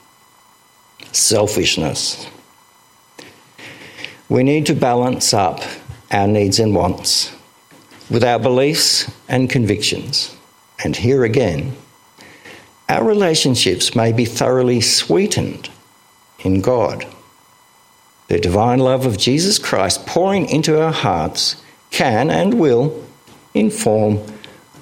selfishness. 1.12 2.26
We 4.30 4.44
need 4.44 4.66
to 4.68 4.74
balance 4.74 5.34
up 5.34 5.60
our 6.12 6.28
needs 6.28 6.60
and 6.60 6.74
wants 6.74 7.36
with 8.10 8.24
our 8.24 8.40
beliefs 8.40 9.12
and 9.28 9.50
convictions. 9.50 10.36
And 10.84 10.96
here 10.96 11.26
again, 11.26 11.76
our 12.88 13.04
relationships 13.04 13.94
may 13.96 14.14
be 14.14 14.26
thoroughly 14.26 14.80
sweetened 14.80 15.70
in 16.40 16.62
God. 16.62 17.06
The 18.28 18.40
divine 18.40 18.80
love 18.80 19.06
of 19.06 19.18
Jesus 19.18 19.60
Christ 19.60 20.06
pouring 20.06 20.50
into 20.50 20.82
our 20.82 20.92
hearts 20.92 21.62
can 21.92 22.30
and 22.30 22.60
will 22.60 23.04
inform 23.54 24.20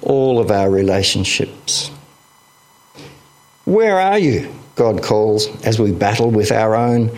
all 0.02 0.38
of 0.38 0.50
our 0.50 0.70
relationships. 0.70 1.90
Where 3.64 3.98
are 3.98 4.18
you? 4.18 4.52
God 4.74 5.02
calls 5.02 5.48
as 5.64 5.78
we 5.78 5.92
battle 5.92 6.30
with 6.30 6.50
our 6.50 6.74
own 6.74 7.16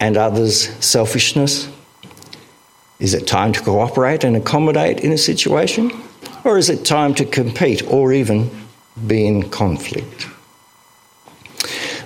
and 0.00 0.16
others' 0.16 0.68
selfishness 0.84 1.68
is 2.98 3.14
it 3.14 3.28
time 3.28 3.52
to 3.52 3.60
cooperate 3.60 4.24
and 4.24 4.36
accommodate 4.36 5.00
in 5.00 5.12
a 5.12 5.18
situation? 5.18 5.92
Or 6.44 6.58
is 6.58 6.68
it 6.68 6.84
time 6.84 7.14
to 7.14 7.24
compete 7.24 7.86
or 7.86 8.12
even 8.12 8.50
be 9.06 9.26
in 9.26 9.50
conflict? 9.50 10.26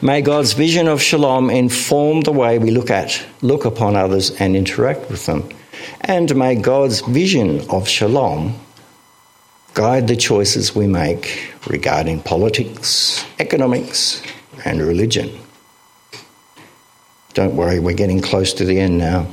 May 0.05 0.21
God's 0.21 0.55
vision 0.55 0.89
of 0.89 1.01
shalom 1.01 1.49
inform 1.49 2.23
the 2.23 2.33
way 2.33 2.59
we 2.59 2.73
look 2.73 2.91
at, 2.91 3.25
look 3.41 3.65
upon 3.65 3.95
others 3.95 4.33
and 4.33 4.57
interact 4.57 5.09
with 5.09 5.27
them. 5.27 5.49
And 6.01 6.35
may 6.35 6.57
God's 6.57 7.03
vision 7.03 7.71
of 7.71 7.87
shalom 7.87 8.59
guide 9.75 10.09
the 10.09 10.17
choices 10.17 10.75
we 10.75 10.89
make 10.89 11.55
regarding 11.69 12.21
politics, 12.21 13.25
economics, 13.39 14.21
and 14.65 14.83
religion. 14.83 15.39
Don't 17.35 17.55
worry, 17.55 17.79
we're 17.79 17.95
getting 17.95 18.21
close 18.21 18.53
to 18.55 18.65
the 18.65 18.81
end 18.81 18.99
now. 18.99 19.29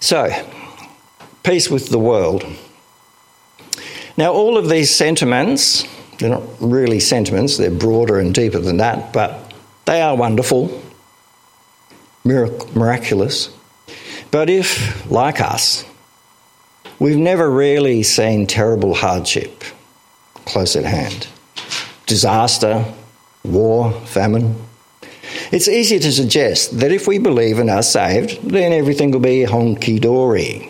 So, 0.00 0.28
peace 1.42 1.70
with 1.70 1.88
the 1.88 1.98
world. 1.98 2.44
Now, 4.20 4.34
all 4.34 4.58
of 4.58 4.68
these 4.68 4.94
sentiments, 4.94 5.86
they're 6.18 6.28
not 6.28 6.42
really 6.60 7.00
sentiments, 7.00 7.56
they're 7.56 7.70
broader 7.70 8.18
and 8.18 8.34
deeper 8.34 8.58
than 8.58 8.76
that, 8.76 9.14
but 9.14 9.54
they 9.86 10.02
are 10.02 10.14
wonderful, 10.14 10.78
miraculous. 12.22 13.48
But 14.30 14.50
if, 14.50 15.10
like 15.10 15.40
us, 15.40 15.86
we've 16.98 17.16
never 17.16 17.50
really 17.50 18.02
seen 18.02 18.46
terrible 18.46 18.92
hardship 18.92 19.64
close 20.44 20.76
at 20.76 20.84
hand 20.84 21.26
disaster, 22.04 22.84
war, 23.42 23.90
famine, 24.04 24.54
it's 25.50 25.66
easy 25.66 25.98
to 25.98 26.12
suggest 26.12 26.78
that 26.78 26.92
if 26.92 27.06
we 27.06 27.16
believe 27.16 27.58
and 27.58 27.70
are 27.70 27.82
saved, 27.82 28.42
then 28.42 28.74
everything 28.74 29.12
will 29.12 29.20
be 29.20 29.46
honky 29.46 29.98
dory. 29.98 30.69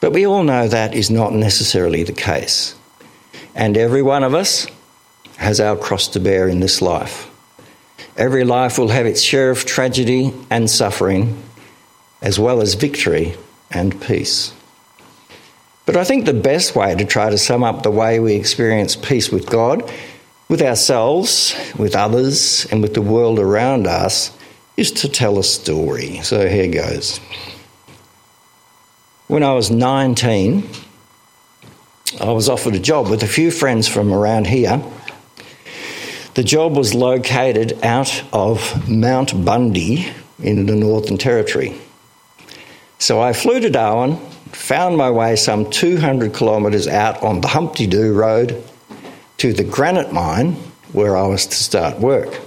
But 0.00 0.12
we 0.12 0.26
all 0.26 0.42
know 0.42 0.66
that 0.66 0.94
is 0.94 1.10
not 1.10 1.32
necessarily 1.32 2.02
the 2.02 2.12
case. 2.12 2.74
And 3.54 3.76
every 3.76 4.02
one 4.02 4.24
of 4.24 4.34
us 4.34 4.66
has 5.36 5.60
our 5.60 5.76
cross 5.76 6.08
to 6.08 6.20
bear 6.20 6.48
in 6.48 6.60
this 6.60 6.82
life. 6.82 7.30
Every 8.16 8.44
life 8.44 8.78
will 8.78 8.88
have 8.88 9.06
its 9.06 9.22
share 9.22 9.50
of 9.50 9.64
tragedy 9.64 10.34
and 10.50 10.68
suffering, 10.68 11.42
as 12.22 12.38
well 12.38 12.60
as 12.60 12.74
victory 12.74 13.34
and 13.70 14.00
peace. 14.00 14.52
But 15.86 15.96
I 15.96 16.04
think 16.04 16.24
the 16.24 16.34
best 16.34 16.76
way 16.76 16.94
to 16.94 17.04
try 17.04 17.30
to 17.30 17.38
sum 17.38 17.64
up 17.64 17.82
the 17.82 17.90
way 17.90 18.20
we 18.20 18.34
experience 18.34 18.96
peace 18.96 19.30
with 19.30 19.48
God 19.48 19.90
with 20.50 20.62
ourselves, 20.62 21.54
with 21.78 21.94
others, 21.94 22.66
and 22.72 22.82
with 22.82 22.92
the 22.92 23.00
world 23.00 23.38
around 23.38 23.86
us 23.86 24.36
is 24.76 24.90
to 24.90 25.08
tell 25.08 25.38
a 25.38 25.44
story. 25.44 26.18
So 26.24 26.48
here 26.48 26.66
goes. 26.66 27.20
When 29.30 29.44
I 29.44 29.52
was 29.52 29.70
19, 29.70 30.68
I 32.20 32.32
was 32.32 32.48
offered 32.48 32.74
a 32.74 32.80
job 32.80 33.08
with 33.08 33.22
a 33.22 33.28
few 33.28 33.52
friends 33.52 33.86
from 33.86 34.12
around 34.12 34.48
here. 34.48 34.82
The 36.34 36.42
job 36.42 36.76
was 36.76 36.96
located 36.96 37.78
out 37.84 38.24
of 38.32 38.88
Mount 38.88 39.44
Bundy 39.44 40.12
in 40.40 40.66
the 40.66 40.74
Northern 40.74 41.16
Territory. 41.16 41.80
So 42.98 43.20
I 43.20 43.32
flew 43.32 43.60
to 43.60 43.70
Darwin, 43.70 44.16
found 44.50 44.96
my 44.96 45.12
way 45.12 45.36
some 45.36 45.70
200 45.70 46.34
kilometres 46.34 46.88
out 46.88 47.22
on 47.22 47.40
the 47.40 47.46
Humpty 47.46 47.86
Doo 47.86 48.12
Road 48.12 48.60
to 49.36 49.52
the 49.52 49.62
granite 49.62 50.12
mine 50.12 50.54
where 50.92 51.16
I 51.16 51.28
was 51.28 51.46
to 51.46 51.54
start 51.54 52.00
work. 52.00 52.40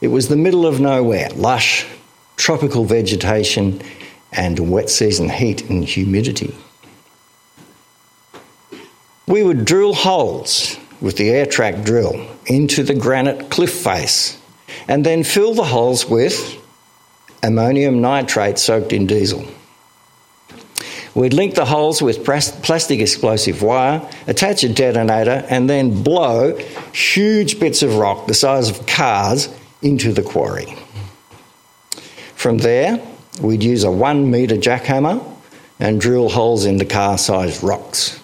It 0.00 0.08
was 0.08 0.28
the 0.28 0.36
middle 0.36 0.64
of 0.64 0.80
nowhere, 0.80 1.28
lush, 1.34 1.86
tropical 2.36 2.86
vegetation, 2.86 3.82
and 4.32 4.70
wet 4.70 4.90
season 4.90 5.28
heat 5.28 5.68
and 5.68 5.84
humidity. 5.84 6.54
We 9.26 9.42
would 9.42 9.64
drill 9.64 9.94
holes 9.94 10.76
with 11.00 11.16
the 11.16 11.30
air 11.30 11.46
track 11.46 11.84
drill 11.84 12.26
into 12.46 12.82
the 12.82 12.94
granite 12.94 13.50
cliff 13.50 13.72
face 13.72 14.38
and 14.88 15.06
then 15.06 15.24
fill 15.24 15.54
the 15.54 15.64
holes 15.64 16.06
with 16.06 16.56
ammonium 17.42 18.00
nitrate 18.00 18.58
soaked 18.58 18.92
in 18.92 19.06
diesel. 19.06 19.44
We'd 21.14 21.32
link 21.32 21.54
the 21.54 21.64
holes 21.64 22.00
with 22.00 22.24
plastic 22.24 23.00
explosive 23.00 23.62
wire, 23.62 24.08
attach 24.28 24.62
a 24.62 24.68
detonator, 24.68 25.44
and 25.48 25.68
then 25.68 26.02
blow 26.02 26.56
huge 26.92 27.58
bits 27.58 27.82
of 27.82 27.96
rock 27.96 28.26
the 28.26 28.34
size 28.34 28.70
of 28.70 28.86
cars 28.86 29.48
into 29.82 30.12
the 30.12 30.22
quarry. 30.22 30.76
From 32.36 32.58
there, 32.58 33.04
we'd 33.40 33.62
use 33.62 33.84
a 33.84 33.90
one 33.90 34.30
metre 34.30 34.56
jackhammer 34.56 35.24
and 35.78 36.00
drill 36.00 36.28
holes 36.28 36.64
into 36.64 36.84
car 36.84 37.18
sized 37.18 37.62
rocks. 37.62 38.20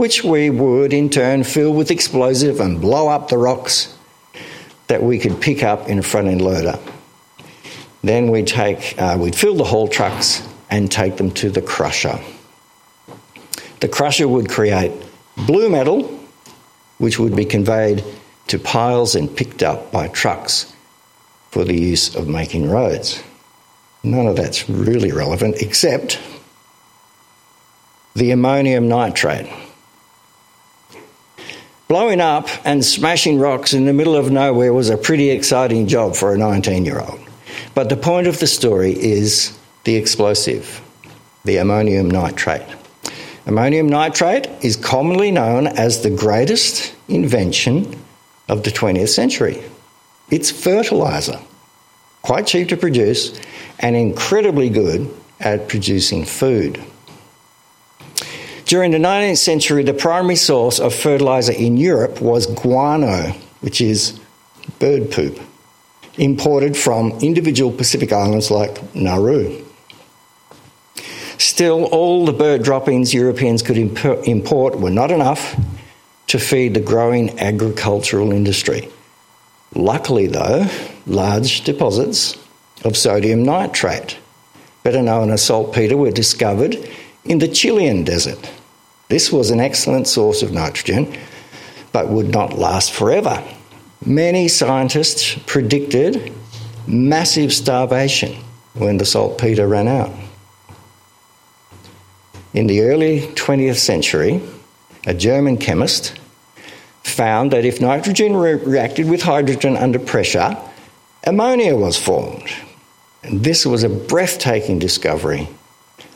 which 0.00 0.24
we 0.24 0.48
would 0.48 0.94
in 0.94 1.10
turn 1.10 1.44
fill 1.44 1.74
with 1.74 1.90
explosive 1.90 2.58
and 2.58 2.80
blow 2.80 3.08
up 3.08 3.28
the 3.28 3.36
rocks 3.36 3.94
that 4.86 5.02
we 5.02 5.18
could 5.18 5.38
pick 5.42 5.62
up 5.62 5.90
in 5.90 5.98
a 5.98 6.02
front 6.02 6.26
end 6.26 6.40
loader. 6.40 6.78
Then 8.02 8.30
we'd, 8.30 8.46
take, 8.46 8.94
uh, 8.98 9.18
we'd 9.20 9.34
fill 9.34 9.56
the 9.56 9.64
haul 9.64 9.88
trucks 9.88 10.42
and 10.70 10.90
take 10.90 11.18
them 11.18 11.30
to 11.32 11.50
the 11.50 11.60
crusher. 11.60 12.18
The 13.80 13.88
crusher 13.88 14.26
would 14.26 14.48
create 14.48 14.90
blue 15.36 15.68
metal, 15.68 16.04
which 16.96 17.18
would 17.18 17.36
be 17.36 17.44
conveyed 17.44 18.02
to 18.46 18.58
piles 18.58 19.14
and 19.14 19.36
picked 19.36 19.62
up 19.62 19.92
by 19.92 20.08
trucks 20.08 20.72
for 21.50 21.62
the 21.62 21.78
use 21.78 22.14
of 22.16 22.26
making 22.26 22.70
roads. 22.70 23.22
None 24.02 24.26
of 24.26 24.36
that's 24.36 24.68
really 24.68 25.12
relevant 25.12 25.56
except 25.60 26.18
the 28.14 28.30
ammonium 28.30 28.88
nitrate. 28.88 29.50
Blowing 31.88 32.20
up 32.20 32.48
and 32.64 32.84
smashing 32.84 33.38
rocks 33.38 33.72
in 33.74 33.84
the 33.84 33.92
middle 33.92 34.14
of 34.14 34.30
nowhere 34.30 34.72
was 34.72 34.90
a 34.90 34.96
pretty 34.96 35.30
exciting 35.30 35.88
job 35.88 36.14
for 36.14 36.32
a 36.32 36.38
19 36.38 36.84
year 36.84 37.00
old. 37.00 37.20
But 37.74 37.88
the 37.88 37.96
point 37.96 38.26
of 38.26 38.38
the 38.38 38.46
story 38.46 38.92
is 38.92 39.58
the 39.84 39.96
explosive, 39.96 40.80
the 41.44 41.56
ammonium 41.56 42.10
nitrate. 42.10 42.66
Ammonium 43.46 43.88
nitrate 43.88 44.48
is 44.62 44.76
commonly 44.76 45.30
known 45.30 45.66
as 45.66 46.02
the 46.02 46.10
greatest 46.10 46.94
invention 47.08 48.00
of 48.48 48.62
the 48.62 48.70
20th 48.70 49.08
century. 49.08 49.62
It's 50.30 50.50
fertiliser, 50.50 51.40
quite 52.22 52.46
cheap 52.46 52.68
to 52.68 52.76
produce, 52.76 53.40
and 53.78 53.96
incredibly 53.96 54.68
good 54.68 55.12
at 55.40 55.68
producing 55.68 56.24
food. 56.24 56.82
During 58.66 58.92
the 58.92 58.98
19th 58.98 59.38
century, 59.38 59.82
the 59.82 59.94
primary 59.94 60.36
source 60.36 60.78
of 60.78 60.94
fertiliser 60.94 61.52
in 61.52 61.76
Europe 61.76 62.20
was 62.20 62.46
guano, 62.46 63.32
which 63.60 63.80
is 63.80 64.20
bird 64.78 65.10
poop, 65.10 65.40
imported 66.18 66.76
from 66.76 67.12
individual 67.20 67.72
Pacific 67.72 68.12
islands 68.12 68.50
like 68.50 68.94
Nauru. 68.94 69.64
Still, 71.38 71.84
all 71.86 72.26
the 72.26 72.32
bird 72.32 72.62
droppings 72.62 73.14
Europeans 73.14 73.62
could 73.62 73.78
import 73.78 74.78
were 74.78 74.90
not 74.90 75.10
enough 75.10 75.58
to 76.26 76.38
feed 76.38 76.74
the 76.74 76.80
growing 76.80 77.40
agricultural 77.40 78.30
industry. 78.30 78.88
Luckily, 79.74 80.26
though, 80.26 80.68
large 81.10 81.62
deposits 81.62 82.38
of 82.84 82.96
sodium 82.96 83.42
nitrate, 83.42 84.18
better 84.82 85.02
known 85.02 85.30
as 85.30 85.44
saltpeter, 85.44 85.96
were 85.96 86.10
discovered 86.10 86.76
in 87.24 87.38
the 87.38 87.48
Chilean 87.48 88.04
desert. 88.04 88.50
This 89.08 89.32
was 89.32 89.50
an 89.50 89.60
excellent 89.60 90.06
source 90.06 90.42
of 90.42 90.52
nitrogen, 90.52 91.16
but 91.92 92.08
would 92.08 92.28
not 92.28 92.58
last 92.58 92.92
forever. 92.92 93.42
Many 94.04 94.48
scientists 94.48 95.36
predicted 95.46 96.32
massive 96.86 97.52
starvation 97.52 98.42
when 98.74 98.98
the 98.98 99.04
saltpeter 99.04 99.66
ran 99.66 99.88
out. 99.88 100.10
In 102.54 102.66
the 102.66 102.82
early 102.82 103.20
20th 103.34 103.76
century, 103.78 104.40
a 105.06 105.14
German 105.14 105.56
chemist 105.56 106.18
found 107.02 107.50
that 107.52 107.64
if 107.64 107.80
nitrogen 107.80 108.36
re- 108.36 108.54
reacted 108.54 109.08
with 109.08 109.22
hydrogen 109.22 109.76
under 109.76 109.98
pressure, 109.98 110.56
ammonia 111.24 111.76
was 111.76 111.96
formed. 111.96 112.50
And 113.22 113.44
this 113.44 113.66
was 113.66 113.82
a 113.82 113.88
breathtaking 113.88 114.78
discovery. 114.78 115.48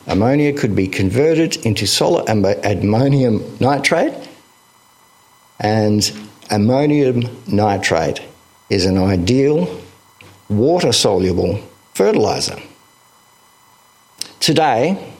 Ammonia 0.07 0.53
could 0.53 0.75
be 0.75 0.87
converted 0.87 1.65
into 1.65 1.87
solid 1.87 2.27
ammonium 2.29 3.57
nitrate, 3.59 4.13
and 5.59 6.11
ammonium 6.51 7.23
nitrate 7.47 8.21
is 8.69 8.85
an 8.85 8.97
ideal 8.97 9.81
water 10.49 10.91
soluble 10.91 11.59
fertilizer. 11.93 12.57
Today, 14.39 15.11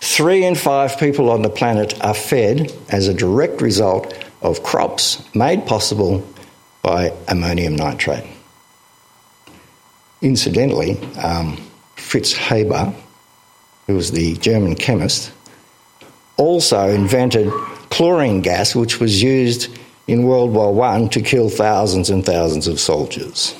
three 0.00 0.44
in 0.44 0.54
five 0.54 0.98
people 0.98 1.30
on 1.30 1.42
the 1.42 1.50
planet 1.50 2.00
are 2.04 2.14
fed 2.14 2.72
as 2.88 3.08
a 3.08 3.14
direct 3.14 3.60
result 3.60 4.14
of 4.42 4.62
crops 4.62 5.22
made 5.34 5.66
possible 5.66 6.24
by 6.82 7.12
ammonium 7.26 7.74
nitrate. 7.74 8.35
Incidentally, 10.22 10.98
um, 11.16 11.58
Fritz 11.96 12.32
Haber, 12.32 12.92
who 13.86 13.94
was 13.94 14.10
the 14.10 14.36
German 14.36 14.74
chemist, 14.74 15.32
also 16.36 16.88
invented 16.88 17.50
chlorine 17.90 18.40
gas, 18.40 18.74
which 18.74 19.00
was 19.00 19.22
used 19.22 19.76
in 20.06 20.22
World 20.22 20.52
War 20.52 20.82
I 20.84 21.06
to 21.08 21.20
kill 21.20 21.48
thousands 21.48 22.10
and 22.10 22.24
thousands 22.24 22.66
of 22.66 22.78
soldiers. 22.78 23.54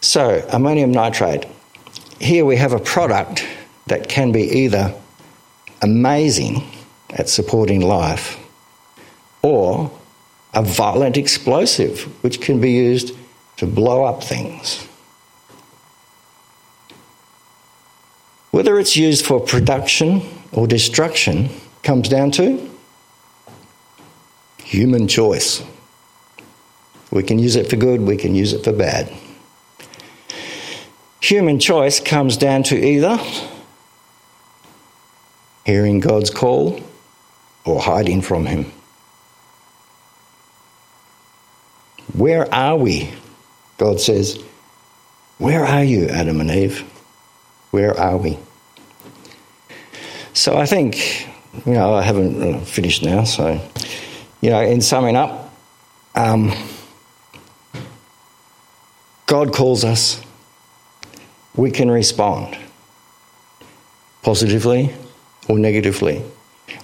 So, 0.00 0.46
ammonium 0.50 0.92
nitrate. 0.92 1.46
Here 2.20 2.44
we 2.44 2.56
have 2.56 2.72
a 2.72 2.78
product 2.78 3.46
that 3.86 4.08
can 4.08 4.32
be 4.32 4.42
either 4.42 4.94
amazing 5.82 6.62
at 7.10 7.28
supporting 7.28 7.80
life 7.80 8.38
or 9.42 9.90
a 10.54 10.62
violent 10.62 11.16
explosive 11.16 12.02
which 12.22 12.40
can 12.40 12.60
be 12.60 12.72
used 12.72 13.16
to 13.56 13.66
blow 13.66 14.04
up 14.04 14.22
things. 14.22 14.86
Whether 18.50 18.78
it's 18.78 18.96
used 18.96 19.26
for 19.26 19.40
production 19.40 20.22
or 20.52 20.66
destruction 20.66 21.50
comes 21.82 22.08
down 22.08 22.30
to 22.32 22.70
human 24.58 25.06
choice. 25.08 25.62
We 27.10 27.22
can 27.22 27.38
use 27.38 27.56
it 27.56 27.70
for 27.70 27.76
good, 27.76 28.00
we 28.00 28.16
can 28.16 28.34
use 28.34 28.52
it 28.52 28.64
for 28.64 28.72
bad. 28.72 29.12
Human 31.20 31.58
choice 31.58 32.00
comes 32.00 32.36
down 32.36 32.62
to 32.64 32.76
either 32.76 33.18
hearing 35.64 36.00
God's 36.00 36.30
call 36.30 36.80
or 37.64 37.80
hiding 37.80 38.22
from 38.22 38.46
Him. 38.46 38.72
Where 42.14 42.52
are 42.54 42.76
we 42.76 43.12
God 43.78 44.00
says, 44.00 44.42
Where 45.38 45.64
are 45.64 45.84
you, 45.84 46.08
Adam 46.08 46.40
and 46.40 46.50
Eve? 46.50 46.80
Where 47.70 47.98
are 47.98 48.16
we? 48.16 48.38
So 50.32 50.56
I 50.56 50.66
think, 50.66 51.26
you 51.64 51.72
know, 51.72 51.94
I 51.94 52.02
haven't 52.02 52.42
uh, 52.42 52.60
finished 52.60 53.02
now, 53.02 53.24
so, 53.24 53.60
you 54.40 54.50
know, 54.50 54.60
in 54.60 54.80
summing 54.80 55.16
up, 55.16 55.54
um, 56.14 56.52
God 59.26 59.52
calls 59.52 59.84
us, 59.84 60.20
we 61.54 61.70
can 61.70 61.90
respond 61.90 62.56
positively 64.22 64.92
or 65.48 65.58
negatively. 65.58 66.22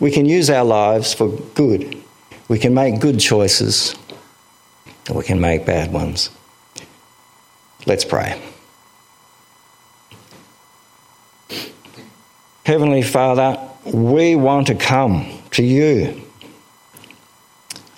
We 0.01 0.11
can 0.11 0.27
use 0.27 0.49
our 0.49 0.65
lives 0.65 1.13
for 1.13 1.29
good. 1.55 2.03
We 2.49 2.59
can 2.59 2.75
make 2.75 3.01
good 3.01 3.19
choices, 3.21 3.95
or 5.11 5.17
we 5.17 5.25
can 5.25 5.41
make 5.41 5.67
bad 5.67 5.93
ones. 5.93 6.31
Let's 7.87 8.05
pray. 8.05 8.41
Heavenly 12.65 13.03
Father, 13.03 13.59
we 13.85 14.37
want 14.37 14.69
to 14.69 14.75
come 14.77 15.43
to 15.53 15.65
you. 15.65 16.23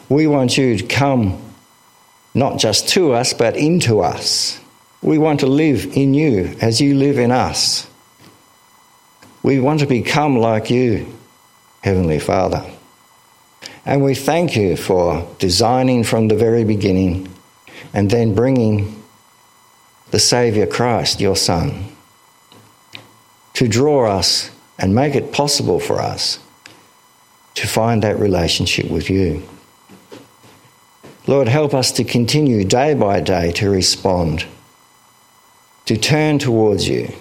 We 0.09 0.27
want 0.27 0.57
you 0.57 0.79
to 0.79 0.87
come 0.87 1.41
not 2.33 2.59
just 2.59 2.89
to 2.91 3.13
us, 3.13 3.35
but 3.35 3.57
into 3.57 4.01
us. 4.01 4.59
We 5.03 5.19
want 5.19 5.41
to 5.41 5.47
live 5.47 5.97
in 5.97 6.15
you 6.15 6.57
as 6.61 6.81
you 6.81 6.95
live 6.95 7.19
in 7.19 7.31
us. 7.31 7.87
We 9.43 9.61
want 9.61 9.81
to 9.81 9.87
become 9.87 10.39
like 10.39 10.71
you, 10.71 11.15
Heavenly 11.83 12.19
Father. 12.19 12.65
And 13.85 14.03
we 14.03 14.15
thank 14.15 14.57
you 14.57 14.77
for 14.77 15.29
designing 15.39 16.05
from 16.05 16.29
the 16.29 16.37
very 16.37 16.65
beginning 16.65 17.29
and 17.93 18.11
then 18.11 18.35
bringing 18.35 19.04
the 20.15 20.21
Saviour 20.21 20.65
Christ, 20.65 21.21
your 21.21 21.35
Son, 21.35 21.87
to 23.55 23.67
draw 23.67 24.09
us 24.09 24.49
and 24.79 24.95
make 24.95 25.17
it 25.17 25.33
possible 25.33 25.81
for 25.81 26.01
us 26.01 26.39
to 27.57 27.67
find 27.67 28.01
that 28.05 28.21
relationship 28.21 28.89
with 28.89 29.11
you. 29.11 29.43
Lord, 31.27 31.49
help 31.49 31.75
us 31.75 31.91
to 31.91 32.05
continue 32.05 32.63
day 32.63 32.95
by 32.95 33.19
day 33.19 33.51
to 33.55 33.69
respond, 33.69 34.47
to 35.87 35.97
turn 35.97 36.39
towards 36.39 36.87
you, 36.89 37.13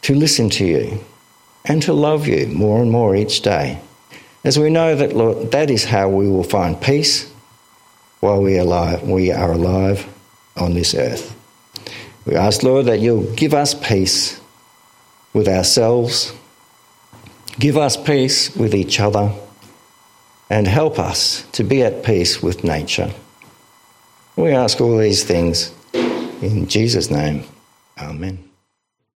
to 0.00 0.14
listen 0.14 0.48
to 0.48 0.64
you, 0.64 1.04
and 1.66 1.82
to 1.82 1.92
love 1.92 2.26
you 2.26 2.46
more 2.46 2.80
and 2.80 2.90
more 2.90 3.14
each 3.14 3.42
day. 3.42 3.78
As 4.44 4.58
we 4.58 4.70
know 4.70 4.96
that, 4.96 5.14
Lord, 5.14 5.50
that 5.50 5.68
is 5.68 5.84
how 5.84 6.08
we 6.08 6.26
will 6.26 6.42
find 6.42 6.80
peace 6.80 7.30
while 8.20 8.40
we 8.40 8.56
are 8.56 8.62
alive, 8.62 9.02
we 9.02 9.30
are 9.30 9.52
alive 9.52 10.06
on 10.56 10.72
this 10.72 10.94
earth. 10.94 11.35
We 12.26 12.34
ask, 12.34 12.62
Lord, 12.62 12.86
that 12.86 13.00
you'll 13.00 13.32
give 13.34 13.54
us 13.54 13.72
peace 13.72 14.40
with 15.32 15.48
ourselves, 15.48 16.32
Give 17.58 17.78
us 17.78 17.96
peace 17.96 18.54
with 18.54 18.74
each 18.74 19.00
other 19.00 19.32
and 20.50 20.66
help 20.66 20.98
us 20.98 21.46
to 21.52 21.64
be 21.64 21.82
at 21.82 22.04
peace 22.04 22.42
with 22.42 22.64
nature. 22.64 23.10
We 24.36 24.50
ask 24.50 24.80
all 24.80 24.98
these 24.98 25.24
things 25.24 25.72
in 25.94 26.68
Jesus' 26.68 27.10
name. 27.10 27.44
Amen. 27.98 28.45